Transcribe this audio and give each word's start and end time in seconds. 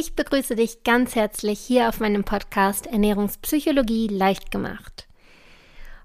Ich 0.00 0.14
begrüße 0.14 0.54
dich 0.54 0.84
ganz 0.84 1.16
herzlich 1.16 1.58
hier 1.58 1.88
auf 1.88 1.98
meinem 1.98 2.22
Podcast 2.22 2.86
Ernährungspsychologie 2.86 4.06
leicht 4.06 4.52
gemacht. 4.52 5.08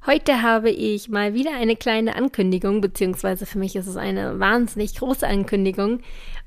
Heute 0.07 0.41
habe 0.41 0.71
ich 0.71 1.09
mal 1.09 1.35
wieder 1.35 1.51
eine 1.55 1.75
kleine 1.75 2.15
Ankündigung, 2.15 2.81
beziehungsweise 2.81 3.45
für 3.45 3.59
mich 3.59 3.75
ist 3.75 3.85
es 3.85 3.95
eine 3.95 4.39
wahnsinnig 4.39 4.95
große 4.95 5.27
Ankündigung, 5.27 5.99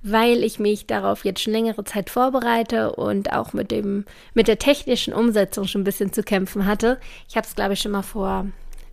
weil 0.03 0.43
ich 0.43 0.59
mich 0.59 0.88
darauf 0.88 1.24
jetzt 1.24 1.40
schon 1.40 1.53
längere 1.53 1.85
Zeit 1.85 2.11
vorbereite 2.11 2.96
und 2.96 3.32
auch 3.32 3.53
mit 3.53 3.71
dem, 3.71 4.07
mit 4.35 4.49
der 4.49 4.59
technischen 4.59 5.15
Umsetzung 5.15 5.69
schon 5.69 5.83
ein 5.83 5.85
bisschen 5.85 6.13
zu 6.13 6.25
kämpfen 6.25 6.67
hatte. 6.67 6.99
Ich 7.29 7.37
habe 7.37 7.47
es, 7.47 7.55
glaube 7.55 7.75
ich, 7.75 7.81
schon 7.81 7.93
mal 7.93 8.03
vor 8.03 8.49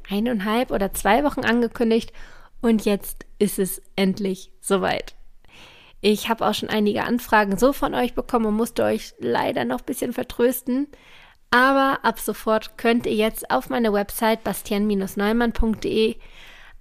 eineinhalb 0.07 0.69
oder 0.69 0.93
zwei 0.93 1.23
Wochen 1.23 1.41
angekündigt 1.41 2.13
und 2.61 2.85
jetzt 2.85 3.25
ist 3.39 3.57
es 3.57 3.81
endlich 3.95 4.51
soweit. 4.61 5.15
Ich 6.05 6.27
habe 6.27 6.45
auch 6.45 6.53
schon 6.53 6.67
einige 6.67 7.05
Anfragen 7.05 7.57
so 7.57 7.71
von 7.71 7.95
euch 7.95 8.13
bekommen 8.13 8.47
und 8.47 8.55
musste 8.55 8.83
euch 8.83 9.13
leider 9.19 9.63
noch 9.63 9.79
ein 9.79 9.85
bisschen 9.85 10.11
vertrösten. 10.11 10.87
Aber 11.49 11.99
ab 12.03 12.19
sofort 12.19 12.77
könnt 12.77 13.05
ihr 13.05 13.13
jetzt 13.13 13.49
auf 13.49 13.69
meiner 13.69 13.93
Website 13.93 14.43
bastian-neumann.de 14.43 16.17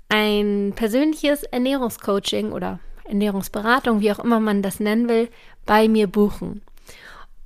ein 0.09 0.73
persönliches 0.75 1.45
Ernährungscoaching 1.45 2.51
oder 2.51 2.81
Ernährungsberatung, 3.05 4.01
wie 4.01 4.11
auch 4.11 4.19
immer 4.19 4.41
man 4.41 4.61
das 4.61 4.81
nennen 4.81 5.09
will, 5.09 5.29
bei 5.67 5.87
mir 5.87 6.09
buchen. 6.09 6.63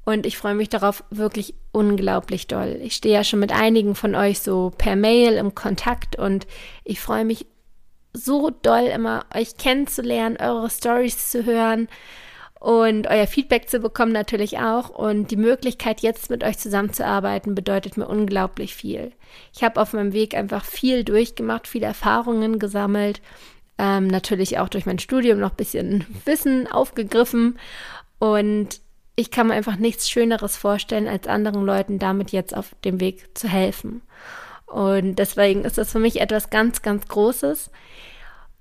Und 0.07 0.25
ich 0.25 0.39
freue 0.39 0.55
mich 0.55 0.71
darauf 0.71 1.05
wirklich 1.11 1.57
unglaublich 1.73 2.47
doll. 2.47 2.81
Ich 2.83 2.95
stehe 2.95 3.17
ja 3.17 3.23
schon 3.23 3.41
mit 3.41 3.53
einigen 3.53 3.95
von 3.95 4.15
euch 4.15 4.41
so 4.41 4.73
per 4.79 4.97
Mail 4.97 5.35
im 5.35 5.55
Kontakt 5.55 6.17
und 6.19 6.47
ich 6.85 7.03
freue 7.03 7.27
mich 7.27 7.45
so 8.17 8.51
doll, 8.51 8.87
immer 8.87 9.25
euch 9.35 9.57
kennenzulernen, 9.57 10.37
eure 10.39 10.71
Stories 10.71 11.31
zu 11.31 11.45
hören 11.45 11.89
und 12.59 13.07
euer 13.07 13.27
Feedback 13.27 13.69
zu 13.69 13.81
bekommen 13.81 14.13
natürlich 14.13 14.59
auch. 14.59 14.89
Und 14.89 15.31
die 15.31 15.37
Möglichkeit, 15.37 16.01
jetzt 16.01 16.31
mit 16.31 16.43
euch 16.43 16.59
zusammenzuarbeiten, 16.59 17.55
bedeutet 17.55 17.97
mir 17.97 18.09
unglaublich 18.09 18.75
viel. 18.75 19.13
Ich 19.55 19.63
habe 19.63 19.81
auf 19.81 19.93
meinem 19.93 20.13
Weg 20.13 20.35
einfach 20.35 20.65
viel 20.65 21.05
durchgemacht, 21.05 21.69
viele 21.69 21.87
Erfahrungen 21.87 22.59
gesammelt, 22.59 23.21
ähm, 23.79 24.07
natürlich 24.07 24.59
auch 24.59 24.69
durch 24.69 24.87
mein 24.87 24.99
Studium 24.99 25.39
noch 25.39 25.51
ein 25.51 25.57
bisschen 25.57 26.07
Wissen 26.25 26.67
aufgegriffen 26.67 27.59
und 28.19 28.81
ich 29.17 29.31
kann 29.31 29.49
mir 29.49 29.55
einfach 29.55 29.77
nichts 29.77 30.11
Schöneres 30.11 30.57
vorstellen, 30.57 31.09
als 31.09 31.27
anderen 31.27 31.65
Leuten 31.65 31.99
damit 31.99 32.33
jetzt 32.33 32.55
auf 32.55 32.77
dem 32.85 33.01
Weg 33.01 33.37
zu 33.37 33.49
helfen. 33.49 34.03
Und 34.67 35.17
deswegen 35.17 35.65
ist 35.65 35.79
das 35.79 35.93
für 35.93 35.99
mich 35.99 36.21
etwas 36.21 36.51
ganz, 36.51 36.83
ganz 36.83 37.07
Großes. 37.09 37.71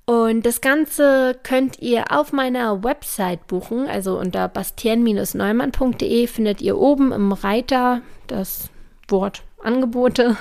Und 0.06 0.46
das 0.46 0.62
Ganze 0.62 1.36
könnt 1.42 1.80
ihr 1.80 2.12
auf 2.12 2.32
meiner 2.32 2.84
Website 2.84 3.48
buchen, 3.48 3.88
also 3.88 4.20
unter 4.20 4.48
bastien-neumann.de 4.48 6.28
findet 6.28 6.62
ihr 6.62 6.78
oben 6.78 7.12
im 7.12 7.32
Reiter 7.32 8.02
das 8.28 8.70
Wort 9.08 9.44
Angebote 9.64 10.38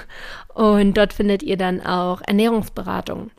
und 0.55 0.97
dort 0.99 1.15
findet 1.15 1.43
ihr 1.43 1.57
dann 1.57 1.81
auch 1.81 2.21
Ernährungsberatung. 2.27 3.31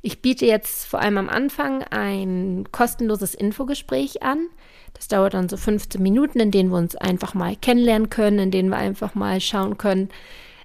Ich 0.00 0.22
biete 0.22 0.46
jetzt 0.46 0.86
vor 0.86 1.00
allem 1.00 1.18
am 1.18 1.28
Anfang 1.28 1.82
ein 1.84 2.66
kostenloses 2.70 3.34
Infogespräch 3.34 4.22
an. 4.22 4.46
Das 4.92 5.08
dauert 5.08 5.34
dann 5.34 5.48
so 5.48 5.56
15 5.56 6.00
Minuten, 6.00 6.38
in 6.38 6.50
denen 6.50 6.70
wir 6.70 6.76
uns 6.78 6.94
einfach 6.94 7.34
mal 7.34 7.56
kennenlernen 7.56 8.10
können, 8.10 8.38
in 8.38 8.50
denen 8.50 8.68
wir 8.68 8.76
einfach 8.76 9.14
mal 9.14 9.40
schauen 9.40 9.76
können, 9.76 10.10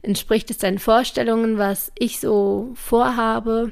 entspricht 0.02 0.50
es 0.50 0.58
deinen 0.58 0.80
Vorstellungen, 0.80 1.58
was 1.58 1.92
ich 1.98 2.20
so 2.20 2.72
vorhabe, 2.76 3.72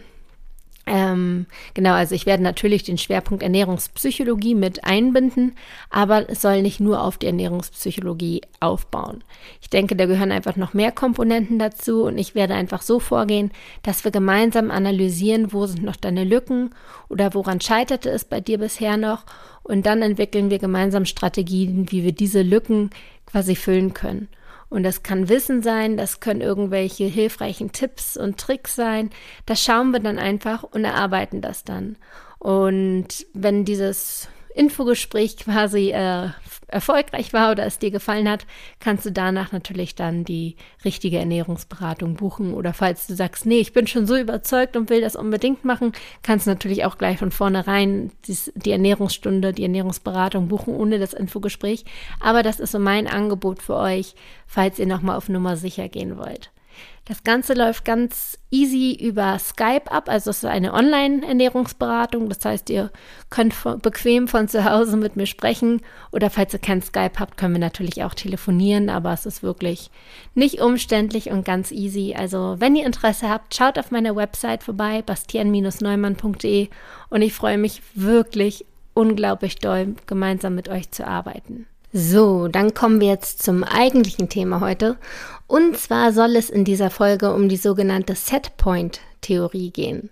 ähm, 0.89 1.47
genau, 1.73 1.91
also 1.91 2.15
ich 2.15 2.25
werde 2.25 2.41
natürlich 2.41 2.83
den 2.83 2.97
Schwerpunkt 2.97 3.43
Ernährungspsychologie 3.43 4.55
mit 4.55 4.85
einbinden, 4.85 5.53
aber 5.89 6.29
es 6.29 6.41
soll 6.41 6.61
nicht 6.61 6.79
nur 6.79 7.03
auf 7.03 7.17
die 7.17 7.25
Ernährungspsychologie 7.25 8.41
aufbauen. 8.61 9.21
Ich 9.61 9.69
denke, 9.69 9.97
da 9.97 10.05
gehören 10.05 10.31
einfach 10.31 10.55
noch 10.55 10.73
mehr 10.73 10.93
Komponenten 10.93 11.59
dazu 11.59 12.03
und 12.03 12.17
ich 12.17 12.35
werde 12.35 12.53
einfach 12.53 12.81
so 12.81 13.01
vorgehen, 13.01 13.51
dass 13.83 14.05
wir 14.05 14.11
gemeinsam 14.11 14.71
analysieren, 14.71 15.51
wo 15.51 15.65
sind 15.65 15.83
noch 15.83 15.97
deine 15.97 16.23
Lücken 16.23 16.69
oder 17.09 17.33
woran 17.33 17.59
scheiterte 17.59 18.09
es 18.09 18.23
bei 18.23 18.39
dir 18.39 18.57
bisher 18.57 18.95
noch 18.95 19.25
und 19.63 19.85
dann 19.85 20.01
entwickeln 20.01 20.49
wir 20.49 20.57
gemeinsam 20.57 21.03
Strategien, 21.03 21.91
wie 21.91 22.05
wir 22.05 22.13
diese 22.13 22.43
Lücken 22.43 22.91
quasi 23.25 23.57
füllen 23.57 23.93
können. 23.93 24.29
Und 24.69 24.83
das 24.83 25.03
kann 25.03 25.29
Wissen 25.29 25.61
sein, 25.61 25.97
das 25.97 26.19
können 26.19 26.41
irgendwelche 26.41 27.05
hilfreichen 27.05 27.71
Tipps 27.71 28.17
und 28.17 28.37
Tricks 28.37 28.75
sein. 28.75 29.09
Das 29.45 29.63
schauen 29.63 29.91
wir 29.91 29.99
dann 29.99 30.19
einfach 30.19 30.63
und 30.63 30.83
erarbeiten 30.83 31.41
das 31.41 31.63
dann. 31.63 31.97
Und 32.39 33.25
wenn 33.33 33.65
dieses 33.65 34.29
Infogespräch 34.57 35.37
quasi 35.37 35.91
äh, 35.91 36.29
erfolgreich 36.67 37.31
war 37.31 37.51
oder 37.51 37.65
es 37.65 37.79
dir 37.79 37.91
gefallen 37.91 38.29
hat, 38.29 38.45
kannst 38.79 39.05
du 39.05 39.11
danach 39.11 39.51
natürlich 39.51 39.95
dann 39.95 40.25
die 40.25 40.55
richtige 40.83 41.19
Ernährungsberatung 41.19 42.15
buchen. 42.15 42.53
Oder 42.53 42.73
falls 42.73 43.07
du 43.07 43.15
sagst, 43.15 43.45
nee, 43.45 43.59
ich 43.59 43.73
bin 43.73 43.87
schon 43.87 44.05
so 44.05 44.17
überzeugt 44.17 44.75
und 44.75 44.89
will 44.89 45.01
das 45.01 45.15
unbedingt 45.15 45.63
machen, 45.63 45.93
kannst 46.23 46.45
du 46.45 46.51
natürlich 46.51 46.83
auch 46.85 46.97
gleich 46.97 47.19
von 47.19 47.31
vornherein 47.31 48.11
dies, 48.25 48.51
die 48.55 48.71
Ernährungsstunde, 48.71 49.53
die 49.53 49.63
Ernährungsberatung 49.63 50.47
buchen 50.47 50.75
ohne 50.75 50.99
das 50.99 51.13
Infogespräch. 51.13 51.85
Aber 52.19 52.43
das 52.43 52.59
ist 52.59 52.71
so 52.71 52.79
mein 52.79 53.07
Angebot 53.07 53.61
für 53.61 53.75
euch, 53.75 54.15
falls 54.45 54.79
ihr 54.79 54.87
nochmal 54.87 55.17
auf 55.17 55.29
Nummer 55.29 55.55
sicher 55.55 55.87
gehen 55.87 56.17
wollt. 56.17 56.51
Das 57.05 57.23
Ganze 57.23 57.53
läuft 57.53 57.85
ganz 57.85 58.37
easy 58.51 58.97
über 58.99 59.39
Skype 59.39 59.89
ab, 59.89 60.09
also 60.09 60.29
es 60.29 60.39
ist 60.39 60.45
eine 60.45 60.73
Online-Ernährungsberatung. 60.73 62.27
Das 62.27 62.43
heißt, 62.43 62.69
ihr 62.69 62.91
könnt 63.29 63.55
bequem 63.81 64.27
von 64.27 64.49
zu 64.49 64.65
Hause 64.65 64.97
mit 64.97 65.15
mir 65.15 65.25
sprechen 65.25 65.81
oder 66.11 66.29
falls 66.29 66.51
ihr 66.53 66.59
kein 66.59 66.81
Skype 66.81 67.13
habt, 67.17 67.37
können 67.37 67.53
wir 67.53 67.59
natürlich 67.59 68.03
auch 68.03 68.13
telefonieren, 68.13 68.89
aber 68.89 69.13
es 69.13 69.25
ist 69.25 69.41
wirklich 69.41 69.89
nicht 70.35 70.59
umständlich 70.59 71.29
und 71.29 71.45
ganz 71.45 71.71
easy. 71.71 72.13
Also, 72.17 72.55
wenn 72.59 72.75
ihr 72.75 72.85
Interesse 72.85 73.29
habt, 73.29 73.55
schaut 73.55 73.79
auf 73.79 73.89
meiner 73.89 74.17
Website 74.17 74.63
vorbei, 74.63 75.01
bastian-neumann.de 75.01 76.67
und 77.09 77.21
ich 77.21 77.33
freue 77.33 77.57
mich 77.57 77.81
wirklich 77.95 78.65
unglaublich 78.93 79.59
doll, 79.59 79.95
gemeinsam 80.07 80.55
mit 80.55 80.67
euch 80.67 80.91
zu 80.91 81.07
arbeiten. 81.07 81.67
So, 81.93 82.47
dann 82.49 82.73
kommen 82.73 82.99
wir 82.99 83.07
jetzt 83.07 83.41
zum 83.41 83.63
eigentlichen 83.63 84.27
Thema 84.29 84.59
heute. 84.59 84.97
Und 85.47 85.77
zwar 85.77 86.11
soll 86.11 86.35
es 86.35 86.49
in 86.49 86.65
dieser 86.65 86.89
Folge 86.89 87.33
um 87.33 87.47
die 87.47 87.57
sogenannte 87.57 88.13
Setpoint-Theorie 88.13 89.71
gehen. 89.71 90.09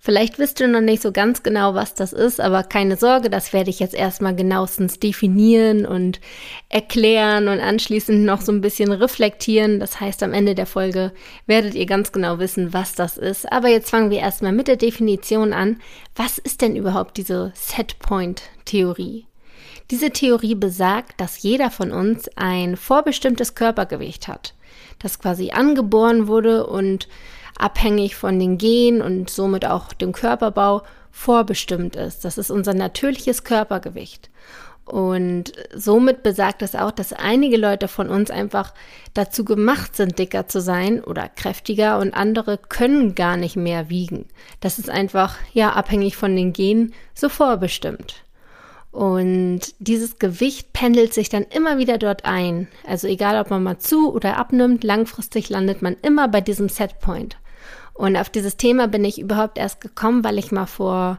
Vielleicht 0.00 0.38
wisst 0.38 0.60
ihr 0.60 0.68
noch 0.68 0.80
nicht 0.80 1.02
so 1.02 1.10
ganz 1.10 1.42
genau, 1.42 1.74
was 1.74 1.94
das 1.94 2.12
ist, 2.12 2.40
aber 2.40 2.62
keine 2.62 2.96
Sorge, 2.96 3.30
das 3.30 3.52
werde 3.52 3.70
ich 3.70 3.80
jetzt 3.80 3.94
erstmal 3.94 4.34
genauestens 4.34 5.00
definieren 5.00 5.84
und 5.84 6.20
erklären 6.68 7.48
und 7.48 7.58
anschließend 7.58 8.24
noch 8.24 8.40
so 8.40 8.52
ein 8.52 8.60
bisschen 8.60 8.92
reflektieren. 8.92 9.80
Das 9.80 10.00
heißt, 10.00 10.22
am 10.22 10.32
Ende 10.32 10.54
der 10.54 10.66
Folge 10.66 11.12
werdet 11.46 11.74
ihr 11.74 11.86
ganz 11.86 12.12
genau 12.12 12.38
wissen, 12.38 12.72
was 12.72 12.94
das 12.94 13.18
ist. 13.18 13.50
Aber 13.50 13.68
jetzt 13.68 13.90
fangen 13.90 14.10
wir 14.10 14.20
erstmal 14.20 14.52
mit 14.52 14.68
der 14.68 14.76
Definition 14.76 15.52
an. 15.52 15.80
Was 16.14 16.38
ist 16.38 16.62
denn 16.62 16.76
überhaupt 16.76 17.16
diese 17.16 17.52
Setpoint-Theorie? 17.54 19.27
Diese 19.90 20.10
Theorie 20.10 20.54
besagt, 20.54 21.20
dass 21.20 21.42
jeder 21.42 21.70
von 21.70 21.92
uns 21.92 22.28
ein 22.36 22.76
vorbestimmtes 22.76 23.54
Körpergewicht 23.54 24.28
hat, 24.28 24.54
das 24.98 25.18
quasi 25.18 25.50
angeboren 25.50 26.26
wurde 26.26 26.66
und 26.66 27.08
abhängig 27.58 28.14
von 28.14 28.38
den 28.38 28.58
Genen 28.58 29.00
und 29.00 29.30
somit 29.30 29.64
auch 29.64 29.92
dem 29.94 30.12
Körperbau 30.12 30.82
vorbestimmt 31.10 31.96
ist. 31.96 32.24
Das 32.24 32.38
ist 32.38 32.50
unser 32.50 32.74
natürliches 32.74 33.44
Körpergewicht. 33.44 34.30
Und 34.84 35.52
somit 35.74 36.22
besagt 36.22 36.62
es 36.62 36.74
auch, 36.74 36.90
dass 36.90 37.12
einige 37.12 37.58
Leute 37.58 37.88
von 37.88 38.08
uns 38.08 38.30
einfach 38.30 38.72
dazu 39.12 39.44
gemacht 39.44 39.94
sind, 39.96 40.18
dicker 40.18 40.48
zu 40.48 40.62
sein 40.62 41.04
oder 41.04 41.28
kräftiger 41.28 41.98
und 41.98 42.14
andere 42.14 42.56
können 42.56 43.14
gar 43.14 43.36
nicht 43.36 43.56
mehr 43.56 43.90
wiegen. 43.90 44.26
Das 44.60 44.78
ist 44.78 44.88
einfach, 44.88 45.36
ja, 45.52 45.72
abhängig 45.72 46.16
von 46.16 46.34
den 46.34 46.54
Genen 46.54 46.94
so 47.14 47.28
vorbestimmt. 47.28 48.24
Und 48.90 49.60
dieses 49.78 50.18
Gewicht 50.18 50.72
pendelt 50.72 51.12
sich 51.12 51.28
dann 51.28 51.44
immer 51.44 51.78
wieder 51.78 51.98
dort 51.98 52.24
ein. 52.24 52.68
Also 52.86 53.06
egal, 53.06 53.38
ob 53.40 53.50
man 53.50 53.62
mal 53.62 53.78
zu 53.78 54.12
oder 54.12 54.36
abnimmt, 54.38 54.82
langfristig 54.82 55.50
landet 55.50 55.82
man 55.82 55.96
immer 56.02 56.28
bei 56.28 56.40
diesem 56.40 56.68
Setpoint. 56.68 57.36
Und 57.94 58.16
auf 58.16 58.30
dieses 58.30 58.56
Thema 58.56 58.88
bin 58.88 59.04
ich 59.04 59.20
überhaupt 59.20 59.58
erst 59.58 59.80
gekommen, 59.80 60.24
weil 60.24 60.38
ich 60.38 60.52
mal 60.52 60.66
vor, 60.66 61.18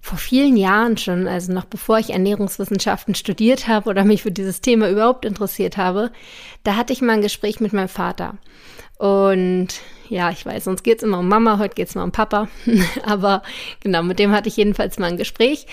vor 0.00 0.18
vielen 0.18 0.56
Jahren 0.56 0.96
schon, 0.96 1.26
also 1.26 1.52
noch 1.52 1.64
bevor 1.64 1.98
ich 1.98 2.10
Ernährungswissenschaften 2.10 3.14
studiert 3.14 3.68
habe 3.68 3.88
oder 3.88 4.04
mich 4.04 4.22
für 4.22 4.32
dieses 4.32 4.60
Thema 4.60 4.90
überhaupt 4.90 5.24
interessiert 5.24 5.76
habe, 5.76 6.10
da 6.64 6.76
hatte 6.76 6.92
ich 6.92 7.00
mal 7.00 7.14
ein 7.14 7.22
Gespräch 7.22 7.60
mit 7.60 7.72
meinem 7.72 7.88
Vater. 7.88 8.34
Und 8.98 9.68
ja, 10.08 10.30
ich 10.30 10.44
weiß, 10.44 10.64
sonst 10.64 10.82
geht 10.82 10.98
es 10.98 11.02
immer 11.02 11.18
um 11.18 11.28
Mama, 11.28 11.58
heute 11.58 11.74
geht 11.74 11.88
es 11.88 11.94
mal 11.94 12.04
um 12.04 12.12
Papa. 12.12 12.48
Aber 13.04 13.42
genau, 13.80 14.02
mit 14.02 14.18
dem 14.18 14.32
hatte 14.32 14.48
ich 14.48 14.56
jedenfalls 14.56 14.98
mal 14.98 15.06
ein 15.06 15.16
Gespräch. 15.16 15.66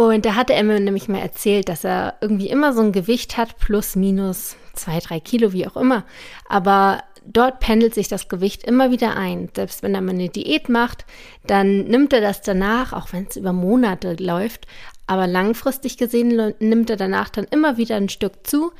Und 0.00 0.24
da 0.24 0.34
hatte 0.34 0.54
mir 0.62 0.80
nämlich 0.80 1.08
mal 1.08 1.20
erzählt, 1.20 1.68
dass 1.68 1.84
er 1.84 2.14
irgendwie 2.22 2.48
immer 2.48 2.72
so 2.72 2.80
ein 2.80 2.90
Gewicht 2.90 3.36
hat, 3.36 3.58
plus, 3.58 3.96
minus 3.96 4.56
zwei, 4.72 4.98
drei 4.98 5.20
Kilo, 5.20 5.52
wie 5.52 5.66
auch 5.66 5.76
immer. 5.76 6.04
Aber 6.48 7.02
dort 7.26 7.60
pendelt 7.60 7.92
sich 7.92 8.08
das 8.08 8.26
Gewicht 8.30 8.64
immer 8.64 8.90
wieder 8.90 9.14
ein. 9.14 9.50
Selbst 9.54 9.82
wenn 9.82 9.94
er 9.94 10.00
mal 10.00 10.12
eine 10.12 10.30
Diät 10.30 10.70
macht, 10.70 11.04
dann 11.46 11.84
nimmt 11.84 12.14
er 12.14 12.22
das 12.22 12.40
danach, 12.40 12.94
auch 12.94 13.12
wenn 13.12 13.26
es 13.28 13.36
über 13.36 13.52
Monate 13.52 14.14
läuft, 14.14 14.66
aber 15.06 15.26
langfristig 15.26 15.98
gesehen 15.98 16.54
nimmt 16.60 16.88
er 16.88 16.96
danach 16.96 17.28
dann 17.28 17.44
immer 17.50 17.76
wieder 17.76 17.96
ein 17.96 18.08
Stück 18.08 18.46
zu, 18.46 18.72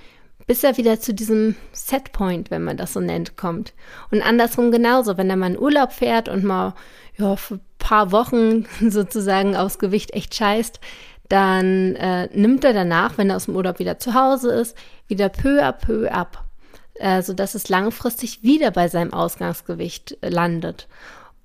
bis 0.47 0.65
er 0.65 0.79
wieder 0.79 1.01
zu 1.01 1.13
diesem 1.13 1.55
Setpoint, 1.73 2.51
wenn 2.51 2.65
man 2.65 2.79
das 2.79 2.95
so 2.95 3.01
nennt, 3.01 3.37
kommt. 3.37 3.75
Und 4.11 4.23
andersrum 4.23 4.71
genauso, 4.71 5.19
wenn 5.19 5.29
er 5.29 5.37
mal 5.37 5.51
in 5.51 5.59
Urlaub 5.59 5.93
fährt 5.93 6.31
und 6.31 6.45
mal 6.45 6.75
ja, 7.19 7.37
für 7.37 7.57
ein 7.57 7.61
paar 7.79 8.13
Wochen 8.13 8.67
sozusagen 8.89 9.55
aufs 9.55 9.79
Gewicht 9.79 10.13
echt 10.15 10.35
scheißt, 10.35 10.81
dann 11.31 11.95
äh, 11.95 12.29
nimmt 12.35 12.65
er 12.65 12.73
danach, 12.73 13.17
wenn 13.17 13.31
er 13.31 13.37
aus 13.37 13.47
dem 13.47 13.55
Urlaub 13.57 13.79
wieder 13.79 13.99
zu 13.99 14.15
Hause 14.15 14.53
ist, 14.53 14.77
wieder 15.07 15.29
peu 15.29 15.63
à 15.63 15.73
peu 15.73 16.11
ab, 16.11 16.45
äh, 16.95 17.23
sodass 17.23 17.55
es 17.55 17.69
langfristig 17.69 18.43
wieder 18.43 18.73
bei 18.73 18.89
seinem 18.89 19.13
Ausgangsgewicht 19.13 20.19
äh, 20.23 20.29
landet. 20.29 20.89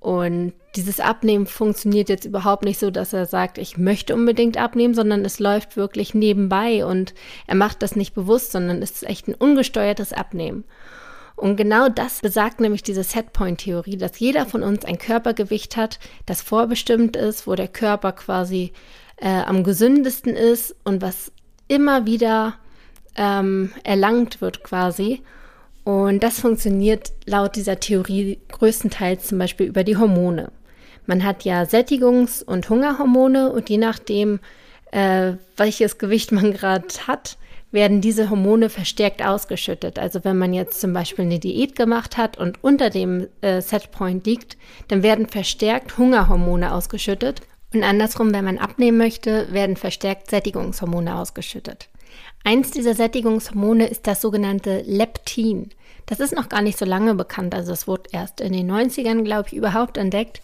Und 0.00 0.54
dieses 0.74 0.98
Abnehmen 0.98 1.46
funktioniert 1.46 2.08
jetzt 2.08 2.24
überhaupt 2.24 2.64
nicht 2.64 2.80
so, 2.80 2.90
dass 2.90 3.12
er 3.12 3.26
sagt, 3.26 3.58
ich 3.58 3.78
möchte 3.78 4.14
unbedingt 4.14 4.56
abnehmen, 4.56 4.94
sondern 4.94 5.24
es 5.24 5.38
läuft 5.38 5.76
wirklich 5.76 6.14
nebenbei 6.14 6.84
und 6.84 7.14
er 7.46 7.54
macht 7.54 7.82
das 7.82 7.94
nicht 7.94 8.12
bewusst, 8.12 8.52
sondern 8.52 8.82
es 8.82 8.90
ist 8.90 9.08
echt 9.08 9.28
ein 9.28 9.34
ungesteuertes 9.34 10.12
Abnehmen. 10.12 10.64
Und 11.36 11.56
genau 11.56 11.88
das 11.88 12.20
besagt 12.20 12.60
nämlich 12.60 12.82
diese 12.82 13.04
Setpoint-Theorie, 13.04 13.98
dass 13.98 14.18
jeder 14.18 14.46
von 14.46 14.62
uns 14.64 14.84
ein 14.84 14.98
Körpergewicht 14.98 15.76
hat, 15.76 16.00
das 16.24 16.42
vorbestimmt 16.42 17.14
ist, 17.14 17.46
wo 17.46 17.54
der 17.54 17.68
Körper 17.68 18.12
quasi 18.12 18.72
äh, 19.16 19.28
am 19.28 19.64
gesündesten 19.64 20.34
ist 20.34 20.74
und 20.84 21.02
was 21.02 21.32
immer 21.68 22.06
wieder 22.06 22.54
ähm, 23.16 23.72
erlangt 23.84 24.40
wird 24.40 24.62
quasi. 24.62 25.22
Und 25.84 26.22
das 26.22 26.40
funktioniert 26.40 27.12
laut 27.26 27.56
dieser 27.56 27.78
Theorie 27.78 28.40
größtenteils 28.48 29.28
zum 29.28 29.38
Beispiel 29.38 29.66
über 29.66 29.84
die 29.84 29.96
Hormone. 29.96 30.50
Man 31.06 31.24
hat 31.24 31.44
ja 31.44 31.62
Sättigungs- 31.62 32.42
und 32.42 32.68
Hungerhormone 32.68 33.52
und 33.52 33.70
je 33.70 33.78
nachdem, 33.78 34.40
äh, 34.90 35.34
welches 35.56 35.98
Gewicht 35.98 36.32
man 36.32 36.52
gerade 36.52 36.88
hat, 37.06 37.38
werden 37.70 38.00
diese 38.00 38.30
Hormone 38.30 38.70
verstärkt 38.70 39.24
ausgeschüttet. 39.24 39.98
Also 39.98 40.24
wenn 40.24 40.38
man 40.38 40.52
jetzt 40.52 40.80
zum 40.80 40.92
Beispiel 40.92 41.24
eine 41.24 41.38
Diät 41.38 41.76
gemacht 41.76 42.16
hat 42.16 42.38
und 42.38 42.62
unter 42.64 42.90
dem 42.90 43.28
äh, 43.40 43.60
Setpoint 43.60 44.26
liegt, 44.26 44.56
dann 44.88 45.02
werden 45.02 45.28
verstärkt 45.28 45.98
Hungerhormone 45.98 46.72
ausgeschüttet. 46.72 47.42
Und 47.76 47.84
andersrum, 47.84 48.32
wenn 48.32 48.46
man 48.46 48.56
abnehmen 48.56 48.96
möchte, 48.96 49.52
werden 49.52 49.76
verstärkt 49.76 50.30
Sättigungshormone 50.30 51.14
ausgeschüttet. 51.14 51.90
Eins 52.42 52.70
dieser 52.70 52.94
Sättigungshormone 52.94 53.86
ist 53.86 54.06
das 54.06 54.22
sogenannte 54.22 54.80
Leptin. 54.86 55.68
Das 56.06 56.18
ist 56.18 56.34
noch 56.34 56.48
gar 56.48 56.62
nicht 56.62 56.78
so 56.78 56.86
lange 56.86 57.14
bekannt, 57.14 57.54
also 57.54 57.74
es 57.74 57.86
wurde 57.86 58.08
erst 58.12 58.40
in 58.40 58.54
den 58.54 58.72
90ern, 58.72 59.24
glaube 59.24 59.48
ich, 59.48 59.54
überhaupt 59.54 59.98
entdeckt 59.98 60.40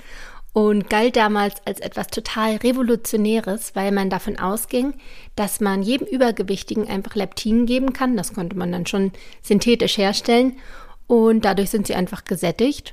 und 0.52 0.90
galt 0.90 1.16
damals 1.16 1.54
als 1.64 1.80
etwas 1.80 2.08
total 2.08 2.56
Revolutionäres, 2.56 3.74
weil 3.74 3.92
man 3.92 4.10
davon 4.10 4.38
ausging, 4.38 4.92
dass 5.34 5.58
man 5.58 5.82
jedem 5.82 6.06
Übergewichtigen 6.06 6.86
einfach 6.86 7.14
Leptin 7.14 7.64
geben 7.64 7.94
kann. 7.94 8.14
Das 8.14 8.34
konnte 8.34 8.58
man 8.58 8.72
dann 8.72 8.84
schon 8.84 9.10
synthetisch 9.40 9.96
herstellen 9.96 10.58
und 11.06 11.46
dadurch 11.46 11.70
sind 11.70 11.86
sie 11.86 11.94
einfach 11.94 12.24
gesättigt 12.24 12.92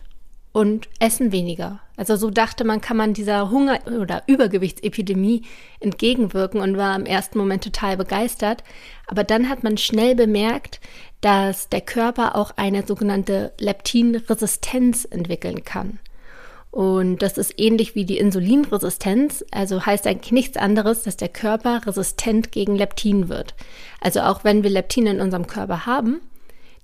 und 0.52 0.90
essen 1.00 1.32
weniger. 1.32 1.80
Also 1.96 2.16
so 2.16 2.30
dachte 2.30 2.64
man, 2.64 2.82
kann 2.82 2.98
man 2.98 3.14
dieser 3.14 3.52
Hunger- 3.52 3.82
oder 4.00 4.24
Übergewichtsepidemie 4.28 5.44
entgegenwirken 5.80 6.62
und 6.62 6.78
war 6.78 6.96
im 6.96 7.06
ersten 7.06 7.38
Moment 7.38 7.64
total 7.64 7.98
begeistert. 7.98 8.64
Aber 9.08 9.24
dann 9.24 9.50
hat 9.50 9.64
man 9.64 9.78
schnell 9.78 10.16
bemerkt, 10.16 10.80
dass 11.22 11.70
der 11.70 11.82
Körper 11.82 12.36
auch 12.36 12.52
eine 12.56 12.86
sogenannte 12.86 13.54
Leptinresistenz 13.60 15.06
entwickeln 15.10 15.64
kann. 15.64 16.00
Und 16.72 17.24
das 17.24 17.38
ist 17.38 17.60
ähnlich 17.60 17.96
wie 17.96 18.06
die 18.06 18.20
Insulinresistenz, 18.20 19.44
also 19.52 19.86
heißt 19.86 20.06
eigentlich 20.06 20.32
nichts 20.32 20.56
anderes, 20.56 21.02
dass 21.02 21.18
der 21.18 21.30
Körper 21.30 21.82
resistent 21.86 22.52
gegen 22.52 22.76
Leptin 22.76 23.28
wird. 23.28 23.56
Also 24.00 24.22
auch 24.22 24.44
wenn 24.44 24.62
wir 24.62 24.70
Leptin 24.70 25.08
in 25.08 25.20
unserem 25.20 25.48
Körper 25.48 25.88
haben, 25.88 26.22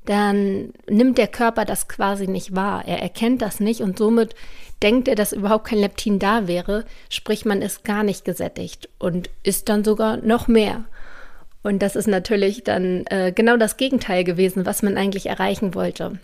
dann 0.06 0.74
nimmt 0.90 1.18
der 1.18 1.28
Körper 1.28 1.66
das 1.66 1.88
quasi 1.88 2.28
nicht 2.28 2.56
wahr. 2.56 2.84
Er 2.86 3.02
erkennt 3.02 3.42
das 3.42 3.60
nicht 3.60 3.82
und 3.82 3.98
somit 3.98 4.36
denkt 4.82 5.08
er, 5.08 5.16
dass 5.16 5.34
überhaupt 5.34 5.68
kein 5.68 5.80
Leptin 5.80 6.20
da 6.20 6.48
wäre, 6.48 6.86
sprich 7.10 7.46
man 7.46 7.62
ist 7.62 7.84
gar 7.84 8.04
nicht 8.04 8.26
gesättigt 8.26 8.90
und 9.00 9.30
isst 9.44 9.70
dann 9.70 9.84
sogar 9.84 10.18
noch 10.18 10.48
mehr. 10.48 10.86
Und 11.64 11.82
das 11.82 11.96
ist 11.96 12.08
natürlich 12.08 12.64
dann 12.64 13.06
äh, 13.08 13.32
genau 13.34 13.58
das 13.58 13.78
Gegenteil 13.78 14.24
gewesen, 14.24 14.66
was 14.66 14.84
man 14.84 14.98
eigentlich 14.98 15.26
erreichen 15.26 15.74
wollte. 15.74 16.20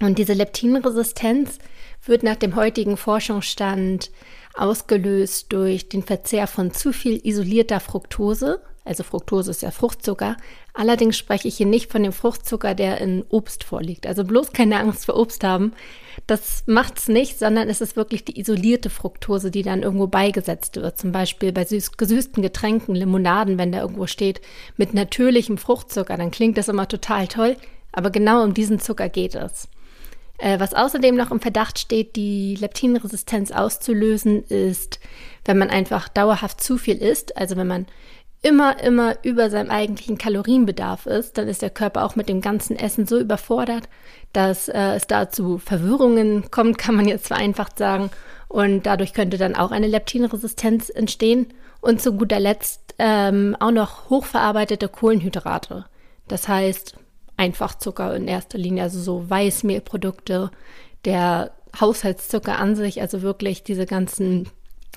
Und 0.00 0.18
diese 0.18 0.32
Leptinresistenz 0.32 1.58
wird 2.04 2.24
nach 2.24 2.36
dem 2.36 2.56
heutigen 2.56 2.96
Forschungsstand 2.96 4.10
ausgelöst 4.54 5.52
durch 5.52 5.88
den 5.88 6.02
Verzehr 6.02 6.46
von 6.46 6.72
zu 6.72 6.92
viel 6.92 7.20
isolierter 7.24 7.78
Fructose. 7.78 8.60
Also 8.84 9.04
Fructose 9.04 9.52
ist 9.52 9.62
ja 9.62 9.70
Fruchtzucker. 9.70 10.36
Allerdings 10.74 11.18
spreche 11.18 11.48
ich 11.48 11.58
hier 11.58 11.66
nicht 11.66 11.92
von 11.92 12.02
dem 12.02 12.12
Fruchtzucker, 12.12 12.74
der 12.74 12.98
in 12.98 13.24
Obst 13.28 13.62
vorliegt. 13.62 14.06
Also 14.06 14.24
bloß 14.24 14.52
keine 14.52 14.80
Angst 14.80 15.04
vor 15.04 15.18
Obst 15.18 15.44
haben. 15.44 15.72
Das 16.26 16.64
macht 16.66 16.98
es 16.98 17.08
nicht, 17.08 17.38
sondern 17.38 17.68
es 17.68 17.82
ist 17.82 17.94
wirklich 17.94 18.24
die 18.24 18.40
isolierte 18.40 18.88
Fructose, 18.88 19.50
die 19.50 19.62
dann 19.62 19.82
irgendwo 19.82 20.06
beigesetzt 20.06 20.76
wird. 20.76 20.98
Zum 20.98 21.12
Beispiel 21.12 21.52
bei 21.52 21.66
süß, 21.66 21.98
gesüßten 21.98 22.42
Getränken, 22.42 22.94
Limonaden, 22.94 23.58
wenn 23.58 23.72
da 23.72 23.82
irgendwo 23.82 24.06
steht, 24.06 24.40
mit 24.78 24.94
natürlichem 24.94 25.58
Fruchtzucker. 25.58 26.16
Dann 26.16 26.30
klingt 26.30 26.56
das 26.56 26.68
immer 26.68 26.88
total 26.88 27.28
toll. 27.28 27.56
Aber 27.92 28.08
genau 28.08 28.42
um 28.42 28.54
diesen 28.54 28.80
Zucker 28.80 29.10
geht 29.10 29.34
es. 29.34 29.68
Äh, 30.38 30.58
was 30.58 30.72
außerdem 30.72 31.14
noch 31.14 31.30
im 31.30 31.40
Verdacht 31.40 31.78
steht, 31.78 32.16
die 32.16 32.56
Leptinresistenz 32.56 33.52
auszulösen, 33.52 34.42
ist, 34.44 34.98
wenn 35.44 35.58
man 35.58 35.68
einfach 35.68 36.08
dauerhaft 36.08 36.62
zu 36.62 36.78
viel 36.78 36.96
isst, 36.96 37.36
also 37.36 37.56
wenn 37.56 37.66
man 37.66 37.86
immer, 38.42 38.82
immer 38.82 39.16
über 39.22 39.50
seinem 39.50 39.70
eigentlichen 39.70 40.18
Kalorienbedarf 40.18 41.06
ist, 41.06 41.38
dann 41.38 41.48
ist 41.48 41.62
der 41.62 41.70
Körper 41.70 42.04
auch 42.04 42.16
mit 42.16 42.28
dem 42.28 42.40
ganzen 42.40 42.76
Essen 42.76 43.06
so 43.06 43.18
überfordert, 43.18 43.88
dass 44.32 44.68
äh, 44.68 44.94
es 44.96 45.06
da 45.06 45.30
zu 45.30 45.58
Verwirrungen 45.58 46.50
kommt, 46.50 46.76
kann 46.78 46.96
man 46.96 47.06
jetzt 47.06 47.28
vereinfacht 47.28 47.78
sagen. 47.78 48.10
Und 48.48 48.84
dadurch 48.84 49.14
könnte 49.14 49.38
dann 49.38 49.56
auch 49.56 49.70
eine 49.70 49.86
Leptinresistenz 49.86 50.90
entstehen. 50.90 51.54
Und 51.80 52.02
zu 52.02 52.12
guter 52.12 52.38
Letzt 52.38 52.94
ähm, 52.98 53.56
auch 53.58 53.70
noch 53.70 54.10
hochverarbeitete 54.10 54.88
Kohlenhydrate. 54.88 55.86
Das 56.28 56.48
heißt, 56.48 56.96
Einfachzucker 57.36 58.14
in 58.14 58.28
erster 58.28 58.58
Linie, 58.58 58.84
also 58.84 59.00
so 59.00 59.28
Weißmehlprodukte, 59.28 60.50
der 61.04 61.52
Haushaltszucker 61.80 62.58
an 62.58 62.76
sich, 62.76 63.00
also 63.00 63.22
wirklich 63.22 63.64
diese 63.64 63.86
ganzen 63.86 64.48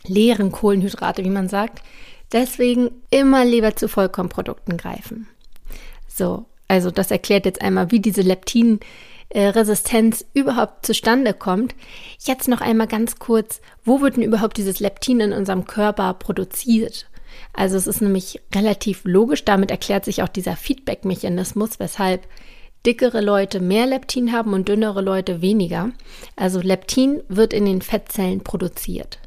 leeren 0.06 0.52
Kohlenhydrate, 0.52 1.24
wie 1.24 1.30
man 1.30 1.50
sagt. 1.50 1.82
Deswegen 2.32 2.92
immer 3.10 3.46
lieber 3.46 3.76
zu 3.76 3.88
Vollkornprodukten 3.88 4.78
greifen. 4.78 5.28
So, 6.08 6.46
also 6.68 6.92
das 6.92 7.12
erklärt 7.12 7.46
jetzt 7.46 7.62
einmal, 7.62 7.92
wie 7.92 8.00
diese 8.00 8.22
Leptinresistenz 8.22 10.26
überhaupt 10.34 10.86
zustande 10.86 11.34
kommt. 11.34 11.76
Jetzt 12.20 12.48
noch 12.48 12.62
einmal 12.62 12.88
ganz 12.88 13.20
kurz, 13.20 13.62
wo 13.84 14.02
wird 14.02 14.18
denn 14.18 14.24
überhaupt 14.24 14.58
dieses 14.58 14.80
Leptin 14.80 15.20
in 15.20 15.34
unserem 15.34 15.66
Körper 15.66 16.14
produziert? 16.14 17.08
Also 17.54 17.78
es 17.78 17.88
ist 17.88 18.02
nämlich 18.02 18.42
relativ 18.54 19.02
logisch, 19.04 19.46
damit 19.46 19.72
erklärt 19.72 20.06
sich 20.06 20.24
auch 20.24 20.30
dieser 20.30 20.56
Feedback-Mechanismus, 20.56 21.80
weshalb 21.80 22.28
dickere 22.86 23.22
Leute 23.22 23.60
mehr 23.60 23.86
Leptin 23.86 24.32
haben 24.32 24.54
und 24.54 24.68
dünnere 24.68 25.02
Leute 25.02 25.42
weniger. 25.42 25.92
Also 26.36 26.62
Leptin 26.62 27.22
wird 27.28 27.54
in 27.54 27.66
den 27.66 27.82
Fettzellen 27.82 28.42
produziert. 28.42 29.20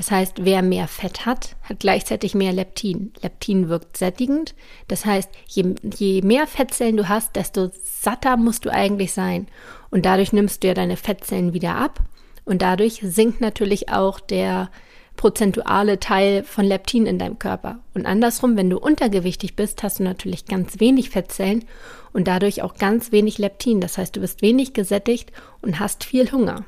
Das 0.00 0.10
heißt, 0.10 0.46
wer 0.46 0.62
mehr 0.62 0.88
Fett 0.88 1.26
hat, 1.26 1.56
hat 1.62 1.80
gleichzeitig 1.80 2.34
mehr 2.34 2.54
Leptin. 2.54 3.12
Leptin 3.20 3.68
wirkt 3.68 3.98
sättigend. 3.98 4.54
Das 4.88 5.04
heißt, 5.04 5.28
je, 5.46 5.74
je 5.94 6.22
mehr 6.22 6.46
Fettzellen 6.46 6.96
du 6.96 7.10
hast, 7.10 7.36
desto 7.36 7.70
satter 7.84 8.38
musst 8.38 8.64
du 8.64 8.72
eigentlich 8.72 9.12
sein. 9.12 9.46
Und 9.90 10.06
dadurch 10.06 10.32
nimmst 10.32 10.62
du 10.62 10.68
ja 10.68 10.72
deine 10.72 10.96
Fettzellen 10.96 11.52
wieder 11.52 11.74
ab. 11.74 12.00
Und 12.46 12.62
dadurch 12.62 13.02
sinkt 13.04 13.42
natürlich 13.42 13.90
auch 13.90 14.20
der 14.20 14.70
prozentuale 15.18 16.00
Teil 16.00 16.44
von 16.44 16.64
Leptin 16.64 17.04
in 17.04 17.18
deinem 17.18 17.38
Körper. 17.38 17.80
Und 17.92 18.06
andersrum, 18.06 18.56
wenn 18.56 18.70
du 18.70 18.78
untergewichtig 18.78 19.54
bist, 19.54 19.82
hast 19.82 19.98
du 19.98 20.04
natürlich 20.04 20.46
ganz 20.46 20.80
wenig 20.80 21.10
Fettzellen 21.10 21.66
und 22.14 22.26
dadurch 22.26 22.62
auch 22.62 22.76
ganz 22.76 23.12
wenig 23.12 23.36
Leptin. 23.36 23.82
Das 23.82 23.98
heißt, 23.98 24.16
du 24.16 24.20
bist 24.20 24.40
wenig 24.40 24.72
gesättigt 24.72 25.30
und 25.60 25.78
hast 25.78 26.04
viel 26.04 26.32
Hunger. 26.32 26.64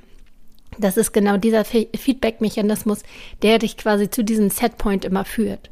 Das 0.79 0.97
ist 0.97 1.12
genau 1.12 1.37
dieser 1.37 1.64
Feedback-Mechanismus, 1.64 3.02
der 3.43 3.59
dich 3.59 3.76
quasi 3.76 4.11
zu 4.11 4.25
diesem 4.25 4.50
Setpoint 4.50 5.05
immer 5.05 5.25
führt. 5.25 5.71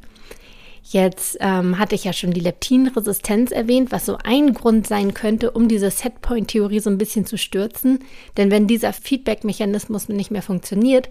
Jetzt 0.83 1.37
ähm, 1.40 1.78
hatte 1.78 1.95
ich 1.95 2.04
ja 2.04 2.12
schon 2.12 2.33
die 2.33 2.40
Leptinresistenz 2.40 3.52
erwähnt, 3.52 3.92
was 3.92 4.07
so 4.07 4.19
ein 4.25 4.54
Grund 4.54 4.87
sein 4.87 5.14
könnte, 5.14 5.52
um 5.52 5.69
diese 5.69 5.90
Setpoint-Theorie 5.90 6.80
so 6.80 6.90
ein 6.90 6.99
bisschen 6.99 7.26
zu 7.26 7.38
stürzen. 7.38 8.00
Denn 8.37 8.50
wenn 8.50 8.66
dieser 8.66 8.92
Feedback-Mechanismus 8.92 10.09
nicht 10.09 10.30
mehr 10.30 10.42
funktioniert, 10.42 11.09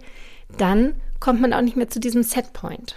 dann 0.58 0.94
kommt 1.18 1.40
man 1.40 1.52
auch 1.52 1.62
nicht 1.62 1.76
mehr 1.76 1.88
zu 1.88 2.00
diesem 2.00 2.22
Setpoint. 2.22 2.96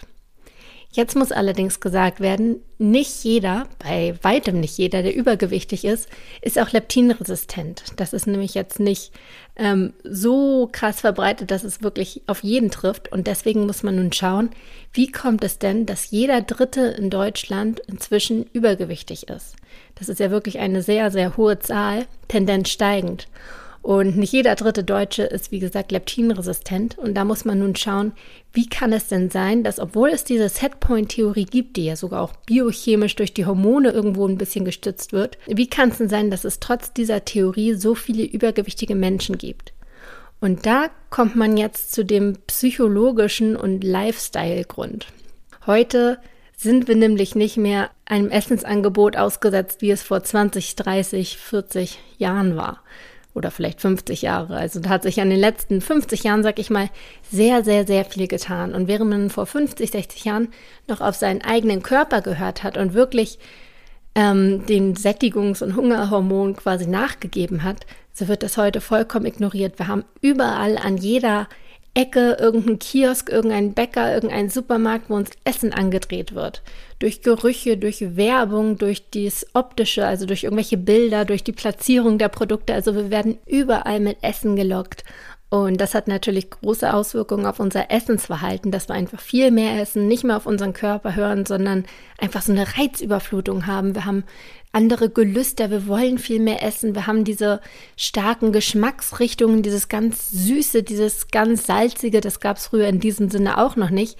Jetzt 0.95 1.15
muss 1.15 1.31
allerdings 1.31 1.79
gesagt 1.79 2.19
werden, 2.19 2.57
nicht 2.77 3.23
jeder, 3.23 3.65
bei 3.79 4.13
weitem 4.21 4.59
nicht 4.59 4.77
jeder, 4.77 5.01
der 5.01 5.15
übergewichtig 5.15 5.85
ist, 5.85 6.07
ist 6.43 6.59
auch 6.59 6.71
leptinresistent. 6.71 7.83
Das 7.95 8.13
ist 8.13 8.27
nämlich 8.27 8.53
jetzt 8.53 8.79
nicht 8.79 9.11
ähm, 9.55 9.93
so 10.03 10.69
krass 10.71 11.01
verbreitet, 11.01 11.49
dass 11.49 11.63
es 11.63 11.81
wirklich 11.81 12.21
auf 12.27 12.43
jeden 12.43 12.69
trifft. 12.69 13.11
Und 13.11 13.25
deswegen 13.25 13.65
muss 13.65 13.81
man 13.81 13.95
nun 13.95 14.13
schauen, 14.13 14.51
wie 14.91 15.11
kommt 15.11 15.43
es 15.43 15.57
denn, 15.57 15.87
dass 15.87 16.11
jeder 16.11 16.41
Dritte 16.41 16.81
in 16.81 17.09
Deutschland 17.09 17.79
inzwischen 17.87 18.45
übergewichtig 18.53 19.29
ist. 19.29 19.55
Das 19.95 20.09
ist 20.09 20.19
ja 20.19 20.29
wirklich 20.29 20.59
eine 20.59 20.83
sehr, 20.83 21.09
sehr 21.09 21.37
hohe 21.37 21.57
Zahl, 21.57 22.05
Tendenz 22.27 22.69
steigend. 22.69 23.27
Und 23.83 24.15
nicht 24.15 24.31
jeder 24.31 24.55
dritte 24.55 24.85
Deutsche 24.85 25.23
ist, 25.23 25.51
wie 25.51 25.59
gesagt, 25.59 25.91
leptinresistent. 25.91 26.97
Und 26.97 27.15
da 27.15 27.25
muss 27.25 27.43
man 27.43 27.59
nun 27.59 27.75
schauen, 27.75 28.13
wie 28.53 28.65
kann 28.65 28.93
es 28.93 29.07
denn 29.07 29.29
sein, 29.29 29.61
dass 29.65 29.77
obwohl 29.77 30.09
es 30.09 30.23
diese 30.23 30.47
Setpoint-Theorie 30.47 31.43
gibt, 31.43 31.75
die 31.75 31.85
ja 31.85 31.97
sogar 31.97 32.21
auch 32.21 32.31
biochemisch 32.45 33.17
durch 33.17 33.33
die 33.33 33.45
Hormone 33.45 33.91
irgendwo 33.91 34.25
ein 34.25 34.37
bisschen 34.37 34.63
gestützt 34.63 35.11
wird, 35.11 35.37
wie 35.47 35.67
kann 35.67 35.89
es 35.89 35.97
denn 35.97 36.07
sein, 36.07 36.31
dass 36.31 36.45
es 36.45 36.61
trotz 36.61 36.93
dieser 36.93 37.25
Theorie 37.25 37.73
so 37.73 37.93
viele 37.93 38.23
übergewichtige 38.23 38.95
Menschen 38.95 39.37
gibt? 39.37 39.73
Und 40.39 40.65
da 40.65 40.89
kommt 41.09 41.35
man 41.35 41.57
jetzt 41.57 41.91
zu 41.91 42.05
dem 42.05 42.37
psychologischen 42.47 43.57
und 43.57 43.83
Lifestyle-Grund. 43.83 45.07
Heute 45.65 46.19
sind 46.55 46.87
wir 46.87 46.95
nämlich 46.95 47.35
nicht 47.35 47.57
mehr 47.57 47.89
einem 48.05 48.29
Essensangebot 48.29 49.17
ausgesetzt, 49.17 49.81
wie 49.81 49.91
es 49.91 50.03
vor 50.03 50.23
20, 50.23 50.77
30, 50.77 51.37
40 51.37 51.99
Jahren 52.17 52.55
war 52.55 52.81
oder 53.33 53.51
vielleicht 53.51 53.81
50 53.81 54.21
Jahre. 54.21 54.55
Also 54.55 54.79
da 54.79 54.89
hat 54.89 55.03
sich 55.03 55.19
an 55.19 55.29
den 55.29 55.39
letzten 55.39 55.81
50 55.81 56.23
Jahren, 56.23 56.43
sag 56.43 56.59
ich 56.59 56.69
mal, 56.69 56.89
sehr, 57.31 57.63
sehr, 57.63 57.85
sehr 57.87 58.05
viel 58.05 58.27
getan. 58.27 58.73
Und 58.73 58.87
während 58.87 59.09
man 59.09 59.29
vor 59.29 59.45
50, 59.45 59.89
60 59.89 60.25
Jahren 60.25 60.49
noch 60.87 61.01
auf 61.01 61.15
seinen 61.15 61.41
eigenen 61.41 61.81
Körper 61.81 62.21
gehört 62.21 62.63
hat 62.63 62.77
und 62.77 62.93
wirklich 62.93 63.39
ähm, 64.15 64.65
den 64.67 64.95
Sättigungs- 64.95 65.63
und 65.63 65.75
Hungerhormon 65.75 66.55
quasi 66.55 66.85
nachgegeben 66.85 67.63
hat, 67.63 67.85
so 68.11 68.27
wird 68.27 68.43
das 68.43 68.57
heute 68.57 68.79
vollkommen 68.79 69.25
ignoriert. 69.25 69.79
Wir 69.79 69.87
haben 69.87 70.05
überall 70.21 70.77
an 70.77 70.97
jeder 70.97 71.47
Ecke, 71.95 72.37
irgendein 72.39 72.79
Kiosk, 72.79 73.29
irgendein 73.29 73.73
Bäcker, 73.73 74.13
irgendein 74.13 74.49
Supermarkt, 74.49 75.09
wo 75.09 75.15
uns 75.15 75.29
Essen 75.43 75.73
angedreht 75.73 76.33
wird. 76.33 76.63
Durch 76.97 77.21
Gerüche, 77.21 77.77
durch 77.77 78.15
Werbung, 78.15 78.77
durch 78.77 79.09
das 79.11 79.45
Optische, 79.53 80.05
also 80.05 80.25
durch 80.25 80.43
irgendwelche 80.43 80.77
Bilder, 80.77 81.25
durch 81.25 81.43
die 81.43 81.51
Platzierung 81.51 82.17
der 82.17 82.29
Produkte. 82.29 82.73
Also 82.73 82.95
wir 82.95 83.11
werden 83.11 83.37
überall 83.45 83.99
mit 83.99 84.17
Essen 84.21 84.55
gelockt. 84.55 85.03
Und 85.53 85.79
das 85.79 85.93
hat 85.93 86.07
natürlich 86.07 86.49
große 86.49 86.91
Auswirkungen 86.91 87.45
auf 87.45 87.59
unser 87.59 87.91
Essensverhalten, 87.91 88.71
dass 88.71 88.89
wir 88.89 88.95
einfach 88.95 89.19
viel 89.19 89.51
mehr 89.51 89.79
essen, 89.79 90.07
nicht 90.07 90.23
mehr 90.23 90.35
auf 90.35 90.47
unseren 90.47 90.73
Körper 90.73 91.15
hören, 91.15 91.45
sondern 91.45 91.85
einfach 92.17 92.41
so 92.41 92.51
eine 92.51 92.75
Reizüberflutung 92.75 93.67
haben. 93.67 93.93
Wir 93.93 94.05
haben 94.05 94.23
andere 94.71 95.11
Gelüster, 95.11 95.69
wir 95.69 95.85
wollen 95.85 96.17
viel 96.17 96.39
mehr 96.39 96.63
essen, 96.63 96.95
wir 96.95 97.05
haben 97.05 97.23
diese 97.23 97.61
starken 97.95 98.51
Geschmacksrichtungen, 98.51 99.61
dieses 99.61 99.89
ganz 99.89 100.31
Süße, 100.31 100.81
dieses 100.81 101.27
ganz 101.27 101.67
Salzige, 101.67 102.19
das 102.19 102.39
gab 102.39 102.57
es 102.57 102.65
früher 102.65 102.87
in 102.87 102.99
diesem 102.99 103.29
Sinne 103.29 103.59
auch 103.59 103.75
noch 103.75 103.91
nicht. 103.91 104.17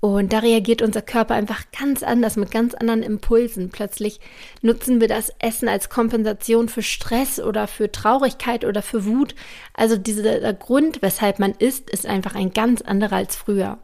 Und 0.00 0.32
da 0.32 0.38
reagiert 0.38 0.80
unser 0.80 1.02
Körper 1.02 1.34
einfach 1.34 1.64
ganz 1.78 2.02
anders 2.02 2.36
mit 2.36 2.50
ganz 2.50 2.74
anderen 2.74 3.02
Impulsen. 3.02 3.68
Plötzlich 3.68 4.18
nutzen 4.62 4.98
wir 4.98 5.08
das 5.08 5.30
Essen 5.38 5.68
als 5.68 5.90
Kompensation 5.90 6.70
für 6.70 6.82
Stress 6.82 7.38
oder 7.38 7.66
für 7.66 7.92
Traurigkeit 7.92 8.64
oder 8.64 8.80
für 8.80 9.04
Wut. 9.04 9.34
Also 9.74 9.96
dieser 9.96 10.54
Grund, 10.54 11.02
weshalb 11.02 11.38
man 11.38 11.52
isst, 11.52 11.90
ist 11.90 12.06
einfach 12.06 12.34
ein 12.34 12.54
ganz 12.54 12.80
anderer 12.80 13.16
als 13.16 13.36
früher. 13.36 13.78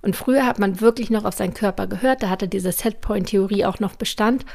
Und 0.00 0.16
früher 0.16 0.46
hat 0.46 0.58
man 0.58 0.80
wirklich 0.80 1.10
noch 1.10 1.26
auf 1.26 1.34
seinen 1.34 1.52
Körper 1.52 1.86
gehört. 1.86 2.22
Da 2.22 2.30
hatte 2.30 2.48
diese 2.48 2.72
Setpoint-Theorie 2.72 3.66
auch 3.66 3.78
noch 3.78 3.94
Bestand. 3.94 4.46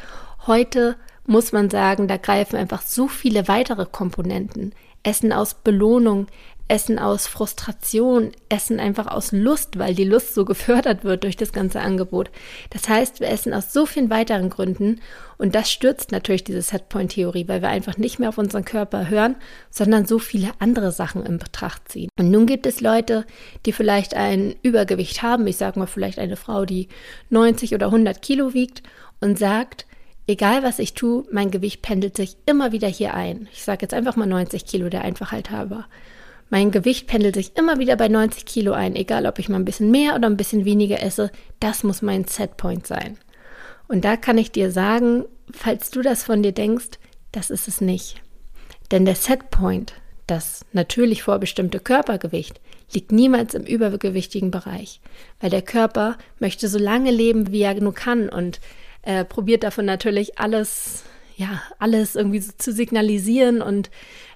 Heute 0.48 0.96
muss 1.28 1.52
man 1.52 1.70
sagen, 1.70 2.08
da 2.08 2.18
greifen 2.18 2.56
einfach 2.56 2.82
so 2.82 3.08
viele 3.08 3.48
weitere 3.48 3.86
Komponenten. 3.86 4.74
Essen 5.04 5.34
aus 5.34 5.54
Belohnung, 5.54 6.28
Essen 6.70 6.98
aus 6.98 7.28
Frustration, 7.28 8.32
Essen 8.48 8.80
einfach 8.80 9.08
aus 9.08 9.34
Lust, 9.34 9.78
weil 9.78 9.94
die 9.94 10.06
Lust 10.06 10.34
so 10.34 10.46
gefördert 10.46 11.04
wird 11.04 11.24
durch 11.24 11.36
das 11.36 11.52
ganze 11.52 11.82
Angebot. 11.82 12.32
Das 12.70 12.88
heißt, 12.88 13.20
wir 13.20 13.30
essen 13.30 13.54
aus 13.54 13.74
so 13.74 13.86
vielen 13.86 14.10
weiteren 14.10 14.50
Gründen 14.50 15.02
und 15.38 15.56
das 15.56 15.70
stürzt 15.70 16.12
natürlich 16.12 16.46
diese 16.46 16.62
Setpoint-Theorie, 16.62 17.48
weil 17.50 17.62
wir 17.62 17.68
einfach 17.68 17.98
nicht 17.98 18.18
mehr 18.18 18.30
auf 18.30 18.38
unseren 18.38 18.64
Körper 18.64 19.10
hören, 19.10 19.36
sondern 19.70 20.06
so 20.06 20.20
viele 20.20 20.52
andere 20.60 20.94
Sachen 20.94 21.26
in 21.26 21.38
Betracht 21.38 21.90
ziehen. 21.90 22.10
Und 22.18 22.32
nun 22.32 22.46
gibt 22.46 22.66
es 22.66 22.80
Leute, 22.80 23.26
die 23.66 23.74
vielleicht 23.74 24.16
ein 24.16 24.56
Übergewicht 24.64 25.22
haben, 25.22 25.46
ich 25.48 25.58
sage 25.58 25.80
mal 25.80 25.86
vielleicht 25.86 26.18
eine 26.18 26.38
Frau, 26.38 26.66
die 26.66 26.88
90 27.30 27.76
oder 27.76 27.88
100 27.88 28.22
Kilo 28.22 28.54
wiegt 28.54 28.84
und 29.20 29.38
sagt, 29.38 29.86
egal 30.28 30.64
was 30.64 30.80
ich 30.80 30.94
tue, 30.94 31.26
mein 31.32 31.52
Gewicht 31.52 31.82
pendelt 31.82 32.18
sich 32.18 32.38
immer 32.46 32.72
wieder 32.72 32.88
hier 32.88 33.14
ein. 33.14 33.48
Ich 33.52 33.64
sage 33.64 33.84
jetzt 33.84 33.94
einfach 33.94 34.16
mal 34.16 34.26
90 34.26 34.66
Kilo 34.66 34.90
der 34.90 35.04
Einfachheit 35.04 35.50
halber. 35.50 35.86
Mein 36.50 36.72
Gewicht 36.72 37.08
pendelt 37.08 37.36
sich 37.36 37.58
immer 37.58 37.80
wieder 37.80 37.96
bei 37.96 38.08
90 38.08 38.46
Kilo 38.46 38.74
ein, 38.74 38.96
egal 38.96 39.26
ob 39.26 39.40
ich 39.40 39.50
mal 39.50 39.58
ein 39.58 39.66
bisschen 39.66 39.92
mehr 39.92 40.16
oder 40.16 40.30
ein 40.30 40.38
bisschen 40.38 40.66
weniger 40.66 41.02
esse. 41.02 41.32
Das 41.60 41.84
muss 41.84 42.02
mein 42.02 42.26
Setpoint 42.26 42.86
sein. 42.86 43.18
Und 43.88 44.06
da 44.06 44.18
kann 44.18 44.38
ich 44.38 44.52
dir 44.52 44.72
sagen, 44.72 45.26
falls 45.52 45.90
du 45.90 46.02
das 46.02 46.24
von 46.24 46.44
dir 46.44 46.52
denkst, 46.52 47.00
das 47.32 47.50
ist 47.50 47.68
es 47.68 47.82
nicht. 47.82 48.22
Denn 48.92 49.06
der 49.06 49.16
Setpoint, 49.16 49.94
das 50.28 50.66
natürlich 50.72 51.24
vorbestimmte 51.24 51.80
Körpergewicht, 51.80 52.62
liegt 52.94 53.12
niemals 53.12 53.56
im 53.56 53.64
übergewichtigen 53.64 54.52
Bereich, 54.52 55.02
weil 55.40 55.50
der 55.50 55.64
Körper 55.64 56.18
möchte 56.40 56.68
so 56.68 56.78
lange 56.78 57.12
leben, 57.12 57.52
wie 57.52 57.62
er 57.62 57.74
nur 57.82 57.94
kann 57.94 58.30
und 58.30 58.60
äh, 59.04 59.24
probiert 59.26 59.64
davon 59.64 59.86
natürlich 59.86 60.40
alles, 60.40 61.04
ja, 61.38 61.62
alles 61.80 62.16
irgendwie 62.16 62.40
so 62.40 62.52
zu 62.58 62.72
signalisieren 62.72 63.62
und 63.62 63.90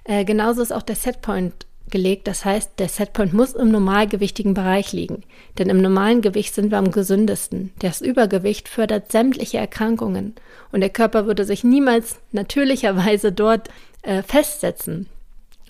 äh, 0.04 0.24
genauso 0.24 0.62
ist 0.62 0.72
auch 0.72 0.82
der 0.82 0.96
Setpoint 0.96 1.66
gelegt. 1.90 2.26
Das 2.26 2.44
heißt, 2.44 2.78
der 2.78 2.88
Setpoint 2.88 3.32
muss 3.32 3.54
im 3.54 3.70
normalgewichtigen 3.70 4.54
Bereich 4.54 4.92
liegen. 4.92 5.22
Denn 5.58 5.68
im 5.68 5.80
normalen 5.80 6.20
Gewicht 6.20 6.54
sind 6.54 6.70
wir 6.70 6.78
am 6.78 6.90
gesündesten. 6.90 7.72
Das 7.78 8.00
Übergewicht 8.00 8.68
fördert 8.68 9.10
sämtliche 9.10 9.58
Erkrankungen. 9.58 10.34
Und 10.72 10.80
der 10.80 10.90
Körper 10.90 11.26
würde 11.26 11.44
sich 11.44 11.64
niemals 11.64 12.16
natürlicherweise 12.32 13.32
dort 13.32 13.68
äh, 14.02 14.22
festsetzen. 14.22 15.08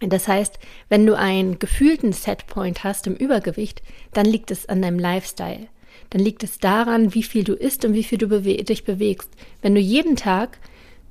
Das 0.01 0.29
heißt, 0.29 0.59
wenn 0.89 1.07
du 1.07 1.17
einen 1.17 1.59
gefühlten 1.59 2.13
Setpoint 2.13 2.85
hast 2.85 3.07
im 3.07 3.15
Übergewicht, 3.15 3.83
dann 4.13 4.27
liegt 4.27 4.51
es 4.51 4.69
an 4.69 4.83
deinem 4.83 4.99
Lifestyle. 4.99 5.67
Dann 6.11 6.21
liegt 6.21 6.43
es 6.43 6.59
daran, 6.59 7.15
wie 7.15 7.23
viel 7.23 7.45
du 7.45 7.55
isst 7.55 7.85
und 7.85 7.95
wie 7.95 8.05
viel 8.05 8.19
du 8.19 8.29
bewe 8.29 8.57
dich 8.65 8.85
bewegst. 8.85 9.31
Wenn 9.63 9.75
du 9.75 9.81
jeden 9.81 10.17
Tag 10.17 10.59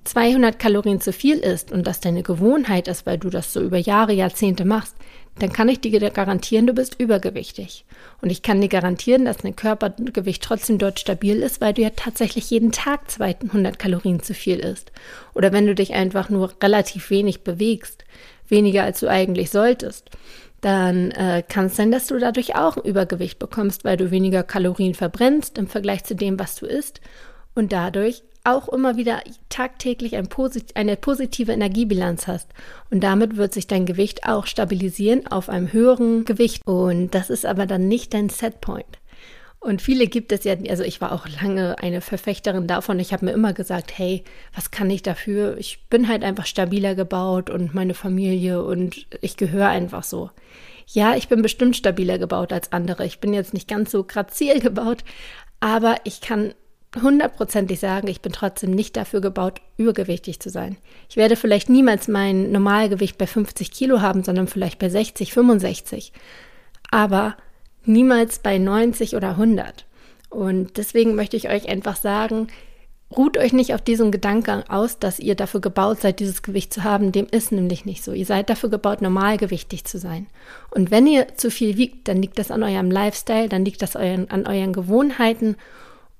200 0.06 0.58
Kalorien 0.58 1.02
zu 1.02 1.12
viel 1.12 1.38
isst 1.38 1.72
und 1.72 1.86
das 1.86 2.00
deine 2.00 2.24
Gewohnheit 2.24 2.88
ist, 2.88 3.06
weil 3.06 3.18
du 3.18 3.30
das 3.30 3.52
so 3.52 3.62
über 3.62 3.78
Jahre, 3.78 4.14
Jahrzehnte 4.14 4.64
machst, 4.64 4.96
dann 5.40 5.54
kann 5.54 5.70
ich 5.70 5.80
dir 5.80 6.00
garantieren, 6.10 6.66
du 6.66 6.74
bist 6.74 7.00
übergewichtig. 7.00 7.86
Und 8.22 8.32
ich 8.32 8.42
kann 8.42 8.62
dir 8.62 8.70
garantieren, 8.70 9.26
dass 9.26 9.38
dein 9.38 9.56
Körpergewicht 9.56 10.42
trotzdem 10.42 10.80
dort 10.80 11.00
stabil 11.00 11.44
ist, 11.44 11.62
weil 11.62 11.74
du 11.74 11.84
ja 11.84 11.92
tatsächlich 11.92 12.50
jeden 12.50 12.72
Tag 12.72 13.12
200 13.12 13.78
Kalorien 13.78 14.22
zu 14.24 14.34
viel 14.34 14.60
isst. 14.60 14.92
Oder 15.36 15.52
wenn 15.52 15.68
du 15.68 15.76
dich 15.76 15.94
einfach 15.94 16.30
nur 16.30 16.54
relativ 16.62 17.10
wenig 17.12 17.42
bewegst, 17.42 18.06
weniger 18.48 18.84
als 18.84 19.02
du 19.02 19.10
eigentlich 19.10 19.52
solltest, 19.52 20.10
dann 20.62 21.12
äh, 21.12 21.44
kann 21.48 21.68
es 21.68 21.76
sein, 21.76 21.92
dass 21.92 22.08
du 22.08 22.18
dadurch 22.18 22.56
auch 22.56 22.78
ein 22.78 22.84
Übergewicht 22.84 23.40
bekommst, 23.40 23.84
weil 23.84 23.98
du 23.98 24.12
weniger 24.12 24.44
Kalorien 24.44 24.96
verbrennst 24.96 25.58
im 25.58 25.68
Vergleich 25.68 26.04
zu 26.04 26.16
dem, 26.16 26.40
was 26.40 26.56
du 26.56 26.66
isst 26.66 27.02
und 27.54 27.72
dadurch 27.72 28.24
auch 28.44 28.70
immer 28.70 28.96
wieder 28.96 29.22
tagtäglich 29.50 30.16
ein 30.16 30.28
posit 30.28 30.76
eine 30.76 30.96
positive 30.96 31.52
Energiebilanz 31.52 32.28
hast. 32.28 32.50
Und 32.90 33.02
damit 33.04 33.36
wird 33.36 33.54
sich 33.54 33.68
dein 33.68 33.86
Gewicht 33.86 34.26
auch 34.26 34.46
stabilisieren 34.46 35.28
auf 35.28 35.50
einem 35.50 35.74
höheren 35.74 36.24
Gewicht. 36.24 36.62
Und 36.66 37.14
das 37.14 37.30
ist 37.30 37.46
aber 37.46 37.66
dann 37.66 37.88
nicht 37.88 38.14
dein 38.14 38.30
Setpoint. 38.30 39.00
Und 39.68 39.82
viele 39.82 40.08
gibt 40.08 40.32
es 40.32 40.46
ja, 40.46 40.56
also 40.70 40.84
ich 40.84 41.02
war 41.02 41.12
auch 41.12 41.28
lange 41.42 41.78
eine 41.80 42.00
Verfechterin 42.00 42.68
davon. 42.68 43.02
Ich 43.02 43.12
habe 43.12 43.26
mir 43.26 43.34
immer 43.34 43.52
gesagt, 43.52 43.92
hey, 43.98 44.24
was 44.56 44.72
kann 44.72 44.90
ich 44.90 45.04
dafür? 45.04 45.58
Ich 45.58 45.90
bin 45.90 46.08
halt 46.08 46.24
einfach 46.24 46.46
stabiler 46.46 46.96
gebaut 46.96 47.50
und 47.50 47.76
meine 47.76 47.94
Familie 47.94 48.64
und 48.64 49.06
ich 49.20 49.36
gehöre 49.36 49.68
einfach 49.68 50.04
so. 50.04 50.32
Ja, 50.88 51.18
ich 51.18 51.28
bin 51.28 51.42
bestimmt 51.42 51.76
stabiler 51.76 52.18
gebaut 52.18 52.54
als 52.54 52.72
andere. 52.72 53.06
Ich 53.06 53.20
bin 53.20 53.34
jetzt 53.34 53.54
nicht 53.54 53.68
ganz 53.68 53.92
so 53.92 54.06
grazil 54.06 54.62
gebaut, 54.62 55.04
aber 55.60 55.98
ich 56.06 56.22
kann 56.22 56.54
hundertprozentig 56.96 57.82
sagen, 57.82 58.08
ich 58.08 58.22
bin 58.22 58.32
trotzdem 58.32 58.72
nicht 58.72 58.96
dafür 58.96 59.20
gebaut, 59.20 59.60
übergewichtig 59.76 60.40
zu 60.40 60.50
sein. 60.50 60.78
Ich 61.10 61.18
werde 61.18 61.36
vielleicht 61.36 61.68
niemals 61.68 62.08
mein 62.08 62.54
Normalgewicht 62.54 63.18
bei 63.18 63.28
50 63.28 63.70
Kilo 63.72 64.00
haben, 64.00 64.24
sondern 64.24 64.48
vielleicht 64.48 64.80
bei 64.80 64.88
60, 64.88 65.34
65. 65.34 66.14
Aber 66.90 67.36
niemals 67.88 68.40
bei 68.40 68.58
90 68.58 69.16
oder 69.16 69.32
100. 69.32 69.86
Und 70.30 70.78
deswegen 70.78 71.16
möchte 71.16 71.38
ich 71.38 71.50
euch 71.50 71.70
einfach 71.70 71.96
sagen, 71.96 72.48
ruht 73.16 73.38
euch 73.38 73.54
nicht 73.54 73.74
auf 73.74 73.82
diesen 73.82 74.12
Gedanken 74.12 74.64
aus, 74.70 75.00
dass 75.00 75.20
ihr 75.20 75.36
dafür 75.36 75.62
gebaut 75.62 76.02
seid, 76.02 76.20
dieses 76.20 76.42
Gewicht 76.42 76.74
zu 76.74 76.84
haben. 76.84 77.12
Dem 77.12 77.28
ist 77.32 77.52
nämlich 77.52 77.86
nicht 77.86 78.04
so. 78.04 78.12
Ihr 78.12 78.26
seid 78.26 78.50
dafür 78.50 78.70
gebaut, 78.70 79.02
normalgewichtig 79.02 79.86
zu 79.86 79.98
sein. 79.98 80.28
Und 80.72 80.92
wenn 80.92 81.08
ihr 81.08 81.36
zu 81.36 81.50
viel 81.50 81.78
wiegt, 81.78 82.08
dann 82.08 82.22
liegt 82.22 82.38
das 82.38 82.52
an 82.52 82.64
eurem 82.64 82.92
Lifestyle, 82.92 83.48
dann 83.48 83.64
liegt 83.64 83.82
das 83.82 83.96
an 83.96 84.28
euren 84.30 84.74
Gewohnheiten 84.74 85.56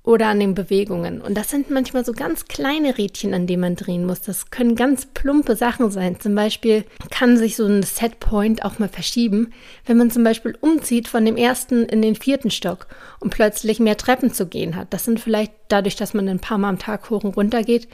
oder 0.08 0.28
an 0.28 0.40
den 0.40 0.54
Bewegungen. 0.54 1.20
Und 1.20 1.36
das 1.36 1.50
sind 1.50 1.68
manchmal 1.68 2.02
so 2.02 2.14
ganz 2.14 2.46
kleine 2.46 2.96
Rädchen, 2.96 3.34
an 3.34 3.46
denen 3.46 3.60
man 3.60 3.76
drehen 3.76 4.06
muss. 4.06 4.22
Das 4.22 4.50
können 4.50 4.74
ganz 4.74 5.04
plumpe 5.04 5.54
Sachen 5.54 5.90
sein. 5.90 6.18
Zum 6.18 6.34
Beispiel 6.34 6.84
kann 7.10 7.36
sich 7.36 7.56
so 7.56 7.66
ein 7.66 7.82
Setpoint 7.82 8.64
auch 8.64 8.78
mal 8.78 8.88
verschieben, 8.88 9.52
wenn 9.84 9.98
man 9.98 10.10
zum 10.10 10.24
Beispiel 10.24 10.56
umzieht 10.62 11.08
von 11.08 11.26
dem 11.26 11.36
ersten 11.36 11.84
in 11.84 12.00
den 12.00 12.14
vierten 12.14 12.50
Stock 12.50 12.86
und 13.20 13.28
plötzlich 13.28 13.80
mehr 13.80 13.98
Treppen 13.98 14.32
zu 14.32 14.46
gehen 14.46 14.76
hat. 14.76 14.94
Das 14.94 15.04
sind 15.04 15.20
vielleicht 15.20 15.52
dadurch, 15.68 15.96
dass 15.96 16.14
man 16.14 16.26
ein 16.26 16.40
paar 16.40 16.56
Mal 16.56 16.70
am 16.70 16.78
Tag 16.78 17.10
hoch 17.10 17.24
und 17.24 17.36
runter 17.36 17.62
geht, 17.62 17.86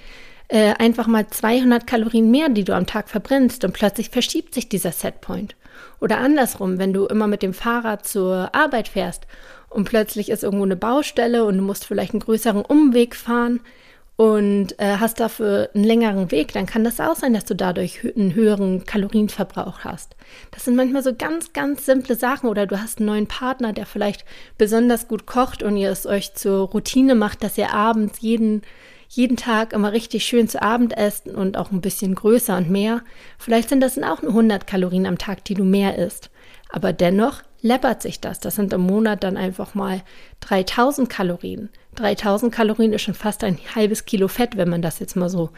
äh, 0.49 0.75
einfach 0.75 1.07
mal 1.07 1.27
200 1.27 1.87
Kalorien 1.87 2.31
mehr, 2.31 2.49
die 2.49 2.65
du 2.65 2.75
am 2.75 2.87
Tag 2.87 3.09
verbrennst 3.09 3.65
und 3.65 3.73
plötzlich 3.73 4.11
verschiebt 4.11 4.55
sich 4.55 4.69
dieser 4.69 4.93
Setpoint. 4.93 5.57
Oder 6.01 6.19
andersrum, 6.19 6.79
wenn 6.79 6.93
du 6.93 7.07
immer 7.07 7.27
mit 7.27 7.43
dem 7.43 7.55
Fahrrad 7.55 8.07
zur 8.07 8.55
Arbeit 8.55 8.89
fährst 8.89 9.27
und 9.71 9.85
plötzlich 9.85 10.29
ist 10.29 10.45
irgendwo 10.45 10.65
eine 10.65 10.77
Baustelle 10.77 11.45
und 11.45 11.57
du 11.59 11.63
musst 11.63 11.87
vielleicht 11.87 12.13
einen 12.13 12.21
größeren 12.21 12.65
Umweg 12.65 13.17
fahren 13.17 13.61
und 14.17 14.79
äh, 14.79 14.99
hast 14.99 15.19
dafür 15.19 15.71
einen 15.75 15.83
längeren 15.83 16.31
Weg, 16.31 16.53
dann 16.53 16.67
kann 16.67 16.85
das 16.85 17.01
auch 17.01 17.17
sein, 17.17 17.35
dass 17.35 17.47
du 17.47 17.57
dadurch 17.57 18.01
einen 18.15 18.35
höheren 18.35 18.85
Kalorienverbrauch 18.85 19.81
hast. 19.81 20.15
Das 20.53 20.65
sind 20.65 20.77
manchmal 20.77 21.03
so 21.03 21.15
ganz, 21.15 21.53
ganz 21.53 21.85
simple 21.85 22.15
Sachen 22.15 22.49
oder 22.49 22.67
du 22.67 22.81
hast 22.81 22.99
einen 22.99 23.07
neuen 23.07 23.27
Partner, 23.27 23.73
der 23.73 23.87
vielleicht 23.87 24.25
besonders 24.57 25.09
gut 25.09 25.27
kocht 25.27 25.65
und 25.65 25.77
ihr 25.77 25.91
es 25.91 26.07
euch 26.07 26.35
zur 26.35 26.69
Routine 26.69 27.17
macht, 27.17 27.43
dass 27.43 27.59
ihr 27.59 27.73
abends 27.73 28.21
jeden 28.21 28.63
jeden 29.17 29.37
Tag 29.37 29.73
immer 29.73 29.93
richtig 29.93 30.25
schön 30.25 30.49
zu 30.49 30.63
Abend 30.63 30.97
essen 30.97 31.35
und 31.35 31.57
auch 31.57 31.71
ein 31.71 31.81
bisschen 31.81 32.15
größer 32.15 32.57
und 32.57 32.71
mehr. 32.71 33.03
Vielleicht 33.39 33.69
sind 33.69 33.81
das 33.81 33.95
dann 33.95 34.05
auch 34.05 34.23
nur 34.23 34.33
100 34.33 34.67
Kalorien 34.67 35.07
am 35.07 35.19
Tag, 35.19 35.45
die 35.45 35.55
du 35.55 35.65
mehr 35.65 35.99
isst. 35.99 36.31
Aber 36.69 36.93
dennoch 36.93 37.43
läppert 37.63 38.03
sich 38.03 38.21
das. 38.21 38.41
Das 38.41 38.57
sind 38.57 38.73
im 38.73 38.83
Monat 38.83 39.25
dann 39.25 39.37
einfach 39.37 39.75
mal 39.75 40.03
3000 40.41 41.09
Kalorien. 41.09 41.71
3000 41.95 42.53
Kalorien 42.53 42.93
ist 42.93 43.03
schon 43.03 43.15
fast 43.15 43.45
ein 43.45 43.59
halbes 43.75 44.05
Kilo 44.05 44.29
Fett, 44.29 44.57
wenn 44.57 44.69
man 44.69 44.83
das 44.83 44.99
jetzt 44.99 45.17
mal 45.17 45.29
so 45.29 45.51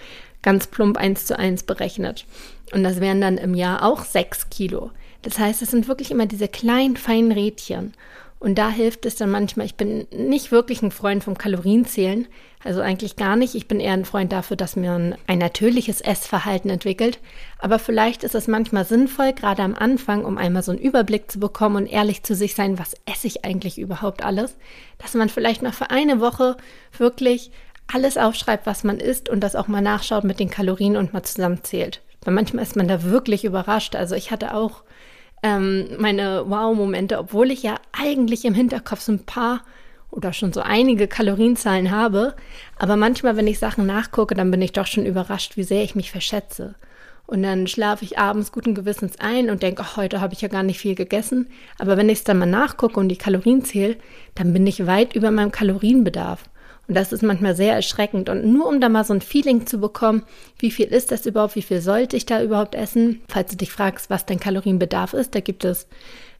ganz 0.42 0.66
plump 0.66 0.96
eins 0.96 1.26
zu 1.26 1.38
eins 1.38 1.62
berechnet. 1.62 2.26
Und 2.72 2.84
das 2.84 3.00
wären 3.00 3.20
dann 3.20 3.38
im 3.38 3.54
Jahr 3.54 3.82
auch 3.82 4.04
6 4.04 4.50
Kilo. 4.50 4.90
Das 5.22 5.38
heißt, 5.38 5.62
es 5.62 5.70
sind 5.70 5.88
wirklich 5.88 6.10
immer 6.10 6.26
diese 6.26 6.48
kleinen, 6.48 6.96
feinen 6.96 7.32
Rädchen. 7.32 7.94
Und 8.38 8.56
da 8.58 8.68
hilft 8.68 9.06
es 9.06 9.16
dann 9.16 9.30
manchmal, 9.30 9.66
ich 9.66 9.74
bin 9.76 10.06
nicht 10.14 10.52
wirklich 10.52 10.82
ein 10.82 10.90
Freund 10.90 11.24
vom 11.24 11.38
Kalorienzählen, 11.38 12.28
also 12.66 12.80
eigentlich 12.80 13.16
gar 13.16 13.36
nicht. 13.36 13.54
Ich 13.54 13.68
bin 13.68 13.80
eher 13.80 13.92
ein 13.92 14.04
Freund 14.04 14.32
dafür, 14.32 14.56
dass 14.56 14.76
man 14.76 15.14
ein 15.26 15.38
natürliches 15.38 16.00
Essverhalten 16.00 16.68
entwickelt. 16.68 17.20
Aber 17.58 17.78
vielleicht 17.78 18.24
ist 18.24 18.34
es 18.34 18.48
manchmal 18.48 18.84
sinnvoll, 18.84 19.32
gerade 19.32 19.62
am 19.62 19.74
Anfang, 19.74 20.24
um 20.24 20.36
einmal 20.36 20.62
so 20.62 20.72
einen 20.72 20.80
Überblick 20.80 21.30
zu 21.30 21.38
bekommen 21.38 21.76
und 21.76 21.86
ehrlich 21.86 22.24
zu 22.24 22.34
sich 22.34 22.54
sein, 22.54 22.78
was 22.78 22.94
esse 23.06 23.28
ich 23.28 23.44
eigentlich 23.44 23.78
überhaupt 23.78 24.24
alles, 24.24 24.56
dass 24.98 25.14
man 25.14 25.28
vielleicht 25.28 25.62
noch 25.62 25.74
für 25.74 25.90
eine 25.90 26.20
Woche 26.20 26.56
wirklich 26.98 27.52
alles 27.92 28.18
aufschreibt, 28.18 28.66
was 28.66 28.82
man 28.82 28.98
isst 28.98 29.28
und 29.28 29.40
das 29.40 29.54
auch 29.54 29.68
mal 29.68 29.80
nachschaut 29.80 30.24
mit 30.24 30.40
den 30.40 30.50
Kalorien 30.50 30.96
und 30.96 31.12
mal 31.12 31.22
zusammenzählt. 31.22 32.02
Weil 32.24 32.34
manchmal 32.34 32.64
ist 32.64 32.74
man 32.74 32.88
da 32.88 33.04
wirklich 33.04 33.44
überrascht. 33.44 33.94
Also 33.94 34.16
ich 34.16 34.32
hatte 34.32 34.54
auch 34.54 34.82
ähm, 35.44 35.86
meine 35.98 36.44
Wow-Momente, 36.48 37.18
obwohl 37.18 37.52
ich 37.52 37.62
ja 37.62 37.76
eigentlich 37.92 38.44
im 38.44 38.54
Hinterkopf 38.54 39.02
so 39.02 39.12
ein 39.12 39.24
paar 39.24 39.62
oder 40.16 40.32
schon 40.32 40.52
so 40.52 40.60
einige 40.60 41.06
Kalorienzahlen 41.06 41.90
habe. 41.90 42.34
Aber 42.78 42.96
manchmal, 42.96 43.36
wenn 43.36 43.46
ich 43.46 43.58
Sachen 43.58 43.86
nachgucke, 43.86 44.34
dann 44.34 44.50
bin 44.50 44.62
ich 44.62 44.72
doch 44.72 44.86
schon 44.86 45.06
überrascht, 45.06 45.56
wie 45.56 45.62
sehr 45.62 45.84
ich 45.84 45.94
mich 45.94 46.10
verschätze. 46.10 46.74
Und 47.26 47.42
dann 47.42 47.66
schlafe 47.66 48.04
ich 48.04 48.18
abends 48.18 48.52
guten 48.52 48.74
Gewissens 48.74 49.18
ein 49.18 49.50
und 49.50 49.62
denke, 49.62 49.82
oh, 49.84 49.96
heute 49.96 50.20
habe 50.20 50.32
ich 50.32 50.40
ja 50.40 50.48
gar 50.48 50.62
nicht 50.62 50.78
viel 50.78 50.94
gegessen. 50.94 51.48
Aber 51.78 51.96
wenn 51.96 52.08
ich 52.08 52.18
es 52.18 52.24
dann 52.24 52.38
mal 52.38 52.46
nachgucke 52.46 52.98
und 52.98 53.08
die 53.08 53.16
Kalorien 53.16 53.64
zähle, 53.64 53.96
dann 54.34 54.52
bin 54.52 54.66
ich 54.66 54.86
weit 54.86 55.14
über 55.14 55.30
meinem 55.30 55.50
Kalorienbedarf. 55.50 56.44
Und 56.88 56.94
das 56.94 57.12
ist 57.12 57.24
manchmal 57.24 57.56
sehr 57.56 57.74
erschreckend. 57.74 58.28
Und 58.28 58.44
nur 58.44 58.68
um 58.68 58.80
da 58.80 58.88
mal 58.88 59.04
so 59.04 59.12
ein 59.12 59.20
Feeling 59.20 59.66
zu 59.66 59.78
bekommen, 59.78 60.22
wie 60.60 60.70
viel 60.70 60.86
ist 60.86 61.10
das 61.10 61.26
überhaupt, 61.26 61.56
wie 61.56 61.62
viel 61.62 61.80
sollte 61.80 62.16
ich 62.16 62.26
da 62.26 62.40
überhaupt 62.40 62.76
essen, 62.76 63.22
falls 63.28 63.50
du 63.50 63.56
dich 63.56 63.72
fragst, 63.72 64.08
was 64.08 64.24
dein 64.24 64.38
Kalorienbedarf 64.38 65.12
ist, 65.12 65.34
da 65.34 65.40
gibt 65.40 65.64
es 65.64 65.88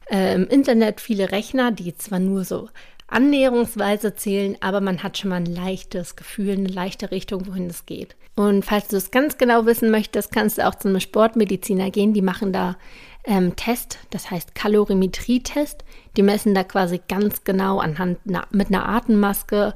äh, 0.09 0.35
im 0.35 0.47
Internet 0.47 1.01
viele 1.01 1.31
Rechner, 1.31 1.71
die 1.71 1.95
zwar 1.97 2.19
nur 2.19 2.43
so 2.43 2.69
annäherungsweise 3.07 4.15
zählen, 4.15 4.57
aber 4.59 4.81
man 4.81 5.01
hat 5.01 5.17
schon 5.17 5.29
mal 5.29 5.37
ein 5.37 5.45
leichtes 5.45 6.15
Gefühl, 6.15 6.51
eine 6.51 6.67
leichte 6.67 7.11
Richtung, 7.11 7.47
wohin 7.47 7.67
es 7.67 7.85
geht. 7.85 8.15
Und 8.35 8.65
falls 8.65 8.89
du 8.89 8.97
es 8.97 9.11
ganz 9.11 9.37
genau 9.37 9.65
wissen 9.65 9.89
möchtest, 9.89 10.31
kannst 10.31 10.57
du 10.57 10.67
auch 10.67 10.75
zu 10.75 10.89
einem 10.89 10.99
Sportmediziner 10.99 11.89
gehen. 11.89 12.13
Die 12.13 12.21
machen 12.21 12.53
da 12.53 12.75
ähm, 13.23 13.55
Test, 13.55 13.97
das 14.11 14.29
heißt 14.29 14.53
Kalorimetrie-Test. 14.53 15.83
Die 16.15 16.21
messen 16.21 16.53
da 16.53 16.63
quasi 16.63 17.01
ganz 17.07 17.43
genau 17.43 17.79
anhand 17.79 18.19
na, 18.25 18.45
mit 18.51 18.67
einer 18.67 18.87
Atemmaske, 18.87 19.73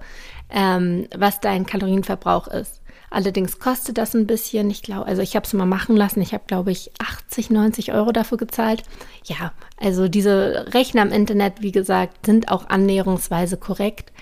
ähm, 0.50 1.08
was 1.16 1.40
dein 1.40 1.66
Kalorienverbrauch 1.66 2.48
ist. 2.50 2.81
Allerdings 3.12 3.60
kostet 3.60 3.98
das 3.98 4.16
ein 4.16 4.26
bisschen. 4.26 4.72
Ich 4.72 4.82
glaube, 4.82 5.06
also 5.06 5.22
ich 5.22 5.36
habe 5.36 5.46
es 5.46 5.52
mal 5.52 5.66
machen 5.66 5.98
lassen. 5.98 6.22
Ich 6.22 6.34
habe, 6.34 6.46
glaube 6.48 6.72
ich, 6.72 6.92
80, 6.98 7.50
90 7.50 7.94
Euro 7.94 8.14
dafür 8.14 8.38
gezahlt. 8.38 8.84
Ja, 9.26 9.52
also 9.78 10.08
diese 10.08 10.66
Rechner 10.74 11.02
im 11.04 11.12
Internet, 11.12 11.62
wie 11.62 11.74
gesagt, 11.74 12.26
sind 12.26 12.50
auch 12.50 12.70
annäherungsweise 12.70 13.58
korrekt. 13.58 14.14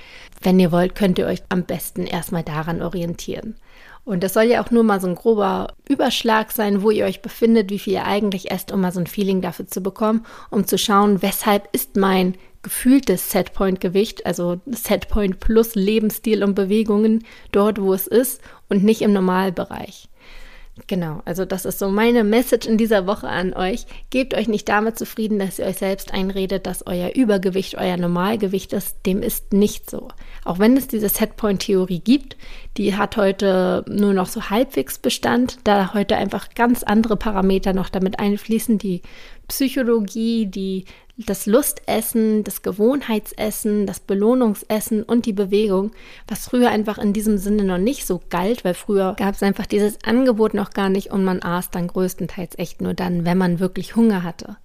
Wenn 0.41 0.59
ihr 0.59 0.71
wollt, 0.71 0.95
könnt 0.95 1.19
ihr 1.19 1.27
euch 1.27 1.43
am 1.49 1.63
besten 1.63 2.07
erstmal 2.07 2.43
daran 2.43 2.81
orientieren. 2.81 3.55
Und 4.05 4.23
das 4.23 4.33
soll 4.33 4.43
ja 4.43 4.63
auch 4.63 4.71
nur 4.71 4.83
mal 4.83 4.99
so 4.99 5.07
ein 5.07 5.15
grober 5.15 5.73
Überschlag 5.87 6.51
sein, 6.51 6.81
wo 6.81 6.89
ihr 6.89 7.05
euch 7.05 7.21
befindet, 7.21 7.69
wie 7.69 7.79
viel 7.79 7.93
ihr 7.93 8.05
eigentlich 8.05 8.49
esst, 8.49 8.71
um 8.71 8.81
mal 8.81 8.91
so 8.91 8.99
ein 8.99 9.07
Feeling 9.07 9.41
dafür 9.41 9.67
zu 9.67 9.81
bekommen, 9.81 10.25
um 10.49 10.65
zu 10.65 10.77
schauen, 10.77 11.21
weshalb 11.21 11.69
ist 11.73 11.95
mein 11.95 12.35
gefühltes 12.61 13.31
Setpoint-Gewicht, 13.31 14.25
also 14.25 14.59
Setpoint 14.65 15.39
plus 15.39 15.75
Lebensstil 15.75 16.43
und 16.43 16.55
Bewegungen 16.55 17.23
dort, 17.51 17.79
wo 17.81 17.93
es 17.93 18.07
ist 18.07 18.41
und 18.67 18.83
nicht 18.83 19.01
im 19.01 19.13
Normalbereich. 19.13 20.09
Genau, 20.87 21.21
also 21.25 21.45
das 21.45 21.65
ist 21.65 21.79
so 21.79 21.89
meine 21.89 22.23
Message 22.23 22.67
in 22.67 22.77
dieser 22.77 23.07
Woche 23.07 23.27
an 23.27 23.53
euch. 23.53 23.85
Gebt 24.09 24.33
euch 24.33 24.47
nicht 24.47 24.69
damit 24.69 24.97
zufrieden, 24.97 25.39
dass 25.39 25.59
ihr 25.59 25.65
euch 25.65 25.77
selbst 25.77 26.13
einredet, 26.13 26.65
dass 26.65 26.85
euer 26.87 27.15
Übergewicht 27.15 27.75
euer 27.77 27.97
Normalgewicht 27.97 28.73
ist. 28.73 29.05
Dem 29.05 29.21
ist 29.21 29.53
nicht 29.53 29.89
so. 29.89 30.09
Auch 30.45 30.59
wenn 30.59 30.77
es 30.77 30.87
diese 30.87 31.09
Setpoint-Theorie 31.09 31.99
gibt, 31.99 32.37
die 32.77 32.95
hat 32.95 33.17
heute 33.17 33.83
nur 33.87 34.13
noch 34.13 34.27
so 34.27 34.49
halbwegs 34.49 34.99
Bestand, 34.99 35.59
da 35.63 35.93
heute 35.93 36.15
einfach 36.15 36.53
ganz 36.55 36.83
andere 36.83 37.17
Parameter 37.17 37.73
noch 37.73 37.89
damit 37.89 38.19
einfließen, 38.19 38.77
die 38.77 39.01
Psychologie, 39.49 40.45
die 40.45 40.85
das 41.17 41.45
Lustessen, 41.45 42.45
das 42.45 42.61
Gewohnheitsessen, 42.61 43.85
das 43.85 43.99
Belohnungsessen 43.99 45.03
und 45.03 45.25
die 45.25 45.33
Bewegung, 45.33 45.91
was 46.27 46.47
früher 46.47 46.69
einfach 46.69 46.97
in 46.97 47.11
diesem 47.11 47.37
Sinne 47.37 47.65
noch 47.65 47.77
nicht 47.77 48.05
so 48.05 48.21
galt, 48.29 48.63
weil 48.63 48.73
früher 48.73 49.15
gab 49.17 49.35
es 49.35 49.43
einfach 49.43 49.65
dieses 49.65 49.97
Angebot 50.05 50.53
noch 50.53 50.71
gar 50.71 50.89
nicht 50.89 51.11
und 51.11 51.25
man 51.25 51.43
aß 51.43 51.71
dann 51.71 51.87
größtenteils 51.87 52.57
echt 52.57 52.81
nur 52.81 52.93
dann, 52.93 53.25
wenn 53.25 53.37
man 53.37 53.59
wirklich 53.59 53.97
Hunger 53.97 54.23
hatte. 54.23 54.57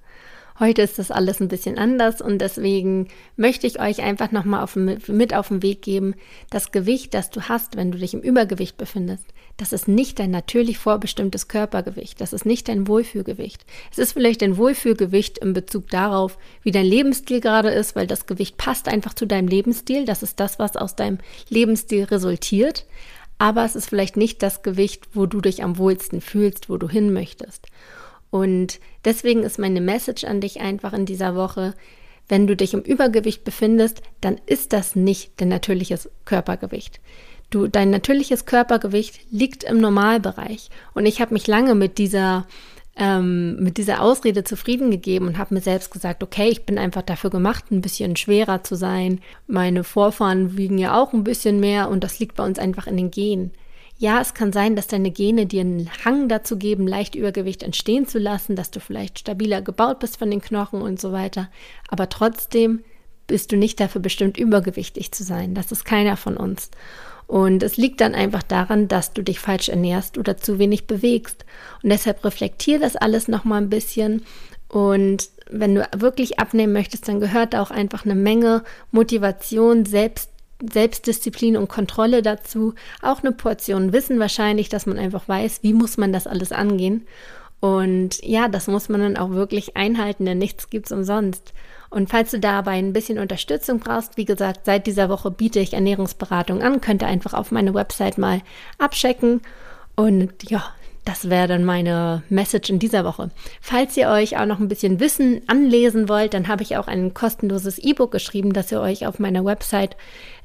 Heute 0.60 0.82
ist 0.82 1.00
das 1.00 1.10
alles 1.10 1.40
ein 1.40 1.48
bisschen 1.48 1.78
anders 1.78 2.20
und 2.20 2.38
deswegen 2.38 3.08
möchte 3.36 3.66
ich 3.66 3.80
euch 3.80 4.02
einfach 4.02 4.30
nochmal 4.30 4.68
mit 5.08 5.34
auf 5.34 5.48
den 5.48 5.64
Weg 5.64 5.82
geben, 5.82 6.14
das 6.50 6.70
Gewicht, 6.70 7.12
das 7.12 7.30
du 7.30 7.48
hast, 7.48 7.76
wenn 7.76 7.90
du 7.90 7.98
dich 7.98 8.14
im 8.14 8.20
Übergewicht 8.20 8.76
befindest, 8.76 9.26
das 9.56 9.72
ist 9.72 9.86
nicht 9.86 10.18
dein 10.18 10.30
natürlich 10.30 10.78
vorbestimmtes 10.78 11.48
Körpergewicht, 11.48 12.20
das 12.20 12.32
ist 12.32 12.44
nicht 12.44 12.68
dein 12.68 12.88
Wohlfühlgewicht. 12.88 13.64
Es 13.92 13.98
ist 13.98 14.12
vielleicht 14.12 14.42
dein 14.42 14.56
Wohlfühlgewicht 14.56 15.38
in 15.38 15.52
Bezug 15.52 15.88
darauf, 15.90 16.38
wie 16.62 16.72
dein 16.72 16.86
Lebensstil 16.86 17.40
gerade 17.40 17.70
ist, 17.70 17.94
weil 17.94 18.06
das 18.06 18.26
Gewicht 18.26 18.56
passt 18.56 18.88
einfach 18.88 19.14
zu 19.14 19.26
deinem 19.26 19.48
Lebensstil, 19.48 20.04
das 20.04 20.22
ist 20.22 20.40
das, 20.40 20.58
was 20.58 20.76
aus 20.76 20.96
deinem 20.96 21.18
Lebensstil 21.48 22.04
resultiert, 22.04 22.84
aber 23.38 23.64
es 23.64 23.76
ist 23.76 23.88
vielleicht 23.88 24.16
nicht 24.16 24.42
das 24.42 24.62
Gewicht, 24.62 25.08
wo 25.12 25.26
du 25.26 25.40
dich 25.40 25.62
am 25.62 25.78
wohlsten 25.78 26.20
fühlst, 26.20 26.68
wo 26.68 26.76
du 26.76 26.88
hin 26.88 27.12
möchtest. 27.12 27.66
Und 28.30 28.80
deswegen 29.04 29.44
ist 29.44 29.60
meine 29.60 29.80
Message 29.80 30.24
an 30.24 30.40
dich 30.40 30.60
einfach 30.60 30.92
in 30.92 31.06
dieser 31.06 31.36
Woche, 31.36 31.74
wenn 32.28 32.46
du 32.46 32.56
dich 32.56 32.74
im 32.74 32.80
Übergewicht 32.80 33.44
befindest, 33.44 34.02
dann 34.20 34.40
ist 34.46 34.72
das 34.72 34.96
nicht 34.96 35.32
dein 35.36 35.48
natürliches 35.48 36.10
Körpergewicht. 36.24 37.00
Du, 37.50 37.68
dein 37.68 37.90
natürliches 37.90 38.46
Körpergewicht 38.46 39.20
liegt 39.30 39.64
im 39.64 39.78
Normalbereich. 39.78 40.70
Und 40.94 41.06
ich 41.06 41.20
habe 41.20 41.34
mich 41.34 41.46
lange 41.46 41.74
mit 41.74 41.98
dieser 41.98 42.46
ähm, 42.96 43.56
mit 43.56 43.76
dieser 43.76 44.00
Ausrede 44.00 44.44
zufrieden 44.44 44.90
gegeben 44.90 45.26
und 45.26 45.38
habe 45.38 45.54
mir 45.54 45.60
selbst 45.60 45.90
gesagt, 45.90 46.22
okay, 46.22 46.48
ich 46.48 46.64
bin 46.64 46.78
einfach 46.78 47.02
dafür 47.02 47.30
gemacht, 47.30 47.70
ein 47.70 47.80
bisschen 47.80 48.16
schwerer 48.16 48.62
zu 48.62 48.76
sein. 48.76 49.20
Meine 49.46 49.84
Vorfahren 49.84 50.56
wiegen 50.56 50.78
ja 50.78 51.00
auch 51.00 51.12
ein 51.12 51.24
bisschen 51.24 51.58
mehr 51.60 51.88
und 51.90 52.04
das 52.04 52.18
liegt 52.18 52.36
bei 52.36 52.44
uns 52.44 52.58
einfach 52.58 52.86
in 52.86 52.96
den 52.96 53.10
Genen. 53.10 53.52
Ja, 53.98 54.20
es 54.20 54.34
kann 54.34 54.52
sein, 54.52 54.74
dass 54.74 54.88
deine 54.88 55.10
Gene 55.10 55.46
dir 55.46 55.60
einen 55.60 55.90
Hang 56.04 56.28
dazu 56.28 56.56
geben, 56.56 56.86
leicht 56.86 57.14
Übergewicht 57.14 57.62
entstehen 57.62 58.06
zu 58.06 58.18
lassen, 58.18 58.56
dass 58.56 58.70
du 58.70 58.80
vielleicht 58.80 59.20
stabiler 59.20 59.62
gebaut 59.62 60.00
bist 60.00 60.16
von 60.18 60.30
den 60.30 60.40
Knochen 60.40 60.82
und 60.82 61.00
so 61.00 61.12
weiter. 61.12 61.48
Aber 61.88 62.08
trotzdem 62.08 62.80
bist 63.26 63.52
du 63.52 63.56
nicht 63.56 63.80
dafür 63.80 64.00
bestimmt, 64.00 64.36
übergewichtig 64.36 65.12
zu 65.12 65.22
sein. 65.22 65.54
Das 65.54 65.72
ist 65.72 65.84
keiner 65.84 66.16
von 66.16 66.36
uns. 66.36 66.70
Und 67.26 67.62
es 67.62 67.76
liegt 67.76 68.00
dann 68.00 68.14
einfach 68.14 68.42
daran, 68.42 68.88
dass 68.88 69.12
du 69.12 69.22
dich 69.22 69.40
falsch 69.40 69.68
ernährst 69.68 70.18
oder 70.18 70.36
zu 70.36 70.58
wenig 70.58 70.86
bewegst. 70.86 71.44
Und 71.82 71.90
deshalb 71.90 72.24
reflektier 72.24 72.78
das 72.78 72.96
alles 72.96 73.28
nochmal 73.28 73.62
ein 73.62 73.70
bisschen. 73.70 74.22
Und 74.68 75.28
wenn 75.50 75.74
du 75.76 75.88
wirklich 75.96 76.38
abnehmen 76.38 76.72
möchtest, 76.72 77.08
dann 77.08 77.20
gehört 77.20 77.54
da 77.54 77.62
auch 77.62 77.70
einfach 77.70 78.04
eine 78.04 78.14
Menge 78.14 78.62
Motivation, 78.90 79.86
selbst 79.86 80.30
Selbstdisziplin 80.72 81.56
und 81.56 81.68
Kontrolle 81.68 82.22
dazu, 82.22 82.74
auch 83.02 83.22
eine 83.22 83.32
Portion 83.32 83.92
Wissen 83.92 84.18
wahrscheinlich, 84.18 84.68
dass 84.68 84.86
man 84.86 84.98
einfach 84.98 85.28
weiß, 85.28 85.62
wie 85.62 85.74
muss 85.74 85.96
man 85.96 86.12
das 86.12 86.26
alles 86.26 86.52
angehen. 86.52 87.06
Und 87.60 88.22
ja, 88.22 88.48
das 88.48 88.66
muss 88.66 88.88
man 88.88 89.00
dann 89.00 89.16
auch 89.16 89.30
wirklich 89.30 89.76
einhalten, 89.76 90.24
denn 90.24 90.38
nichts 90.38 90.70
gibt's 90.70 90.92
umsonst. 90.92 91.52
Und 91.94 92.10
falls 92.10 92.32
du 92.32 92.40
dabei 92.40 92.72
ein 92.72 92.92
bisschen 92.92 93.20
Unterstützung 93.20 93.78
brauchst, 93.78 94.16
wie 94.16 94.24
gesagt, 94.24 94.66
seit 94.66 94.88
dieser 94.88 95.08
Woche 95.08 95.30
biete 95.30 95.60
ich 95.60 95.74
Ernährungsberatung 95.74 96.60
an, 96.60 96.80
könnt 96.80 97.02
ihr 97.02 97.06
einfach 97.06 97.34
auf 97.34 97.52
meine 97.52 97.72
Website 97.72 98.18
mal 98.18 98.40
abchecken. 98.78 99.42
Und 99.94 100.50
ja, 100.50 100.64
das 101.04 101.28
wäre 101.28 101.48
dann 101.48 101.64
meine 101.64 102.22
Message 102.30 102.70
in 102.70 102.78
dieser 102.78 103.04
Woche. 103.04 103.30
Falls 103.60 103.96
ihr 103.96 104.08
euch 104.08 104.38
auch 104.38 104.46
noch 104.46 104.58
ein 104.58 104.68
bisschen 104.68 105.00
Wissen 105.00 105.42
anlesen 105.46 106.08
wollt, 106.08 106.32
dann 106.32 106.48
habe 106.48 106.62
ich 106.62 106.76
auch 106.76 106.86
ein 106.86 107.12
kostenloses 107.12 107.78
E-Book 107.78 108.10
geschrieben, 108.10 108.54
das 108.54 108.72
ihr 108.72 108.80
euch 108.80 109.06
auf 109.06 109.18
meiner 109.18 109.44
Website 109.44 109.96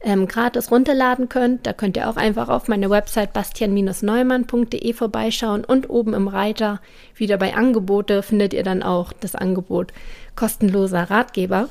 ähm, 0.02 0.28
gratis 0.28 0.70
runterladen 0.70 1.30
könnt. 1.30 1.66
Da 1.66 1.72
könnt 1.72 1.96
ihr 1.96 2.10
auch 2.10 2.18
einfach 2.18 2.50
auf 2.50 2.68
meiner 2.68 2.90
Website 2.90 3.32
bastian-neumann.de 3.32 4.94
vorbeischauen 4.94 5.64
und 5.64 5.90
oben 5.90 6.14
im 6.14 6.28
Reiter 6.28 6.82
wieder 7.16 7.38
bei 7.38 7.56
Angebote 7.56 8.22
findet 8.22 8.54
ihr 8.54 8.64
dann 8.64 8.84
auch 8.84 9.14
das 9.14 9.36
Angebot 9.36 9.94
kostenloser 10.36 11.10
Ratgeber. 11.10 11.70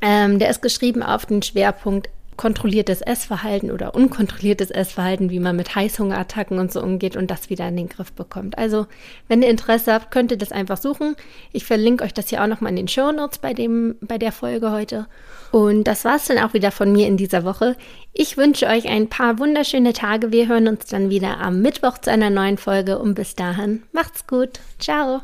Ähm, 0.00 0.38
der 0.38 0.50
ist 0.50 0.62
geschrieben 0.62 1.02
auf 1.02 1.26
den 1.26 1.42
Schwerpunkt 1.42 2.08
kontrolliertes 2.38 3.02
Essverhalten 3.02 3.70
oder 3.70 3.94
unkontrolliertes 3.94 4.70
Essverhalten, 4.70 5.28
wie 5.28 5.40
man 5.40 5.56
mit 5.56 5.74
Heißhungerattacken 5.74 6.58
und 6.58 6.72
so 6.72 6.80
umgeht 6.80 7.16
und 7.16 7.30
das 7.30 7.50
wieder 7.50 7.68
in 7.68 7.76
den 7.76 7.90
Griff 7.90 8.12
bekommt. 8.12 8.56
Also, 8.56 8.86
wenn 9.26 9.42
ihr 9.42 9.50
Interesse 9.50 9.92
habt, 9.92 10.10
könnt 10.10 10.30
ihr 10.30 10.38
das 10.38 10.52
einfach 10.52 10.78
suchen. 10.78 11.16
Ich 11.52 11.66
verlinke 11.66 12.04
euch 12.04 12.14
das 12.14 12.28
hier 12.28 12.42
auch 12.42 12.46
nochmal 12.46 12.70
in 12.70 12.76
den 12.76 12.88
Show 12.88 13.12
Notes 13.12 13.38
bei, 13.38 13.54
bei 14.00 14.16
der 14.16 14.32
Folge 14.32 14.70
heute. 14.70 15.06
Und 15.50 15.84
das 15.84 16.04
war's 16.06 16.26
dann 16.26 16.38
auch 16.38 16.54
wieder 16.54 16.70
von 16.70 16.92
mir 16.92 17.06
in 17.06 17.18
dieser 17.18 17.44
Woche. 17.44 17.76
Ich 18.14 18.36
wünsche 18.36 18.66
euch 18.66 18.88
ein 18.88 19.08
paar 19.08 19.38
wunderschöne 19.38 19.92
Tage. 19.92 20.32
Wir 20.32 20.48
hören 20.48 20.68
uns 20.68 20.86
dann 20.86 21.10
wieder 21.10 21.38
am 21.40 21.60
Mittwoch 21.60 21.98
zu 21.98 22.10
einer 22.10 22.30
neuen 22.30 22.56
Folge 22.56 22.98
und 22.98 23.14
bis 23.14 23.34
dahin 23.34 23.82
macht's 23.92 24.26
gut. 24.26 24.60
Ciao. 24.78 25.20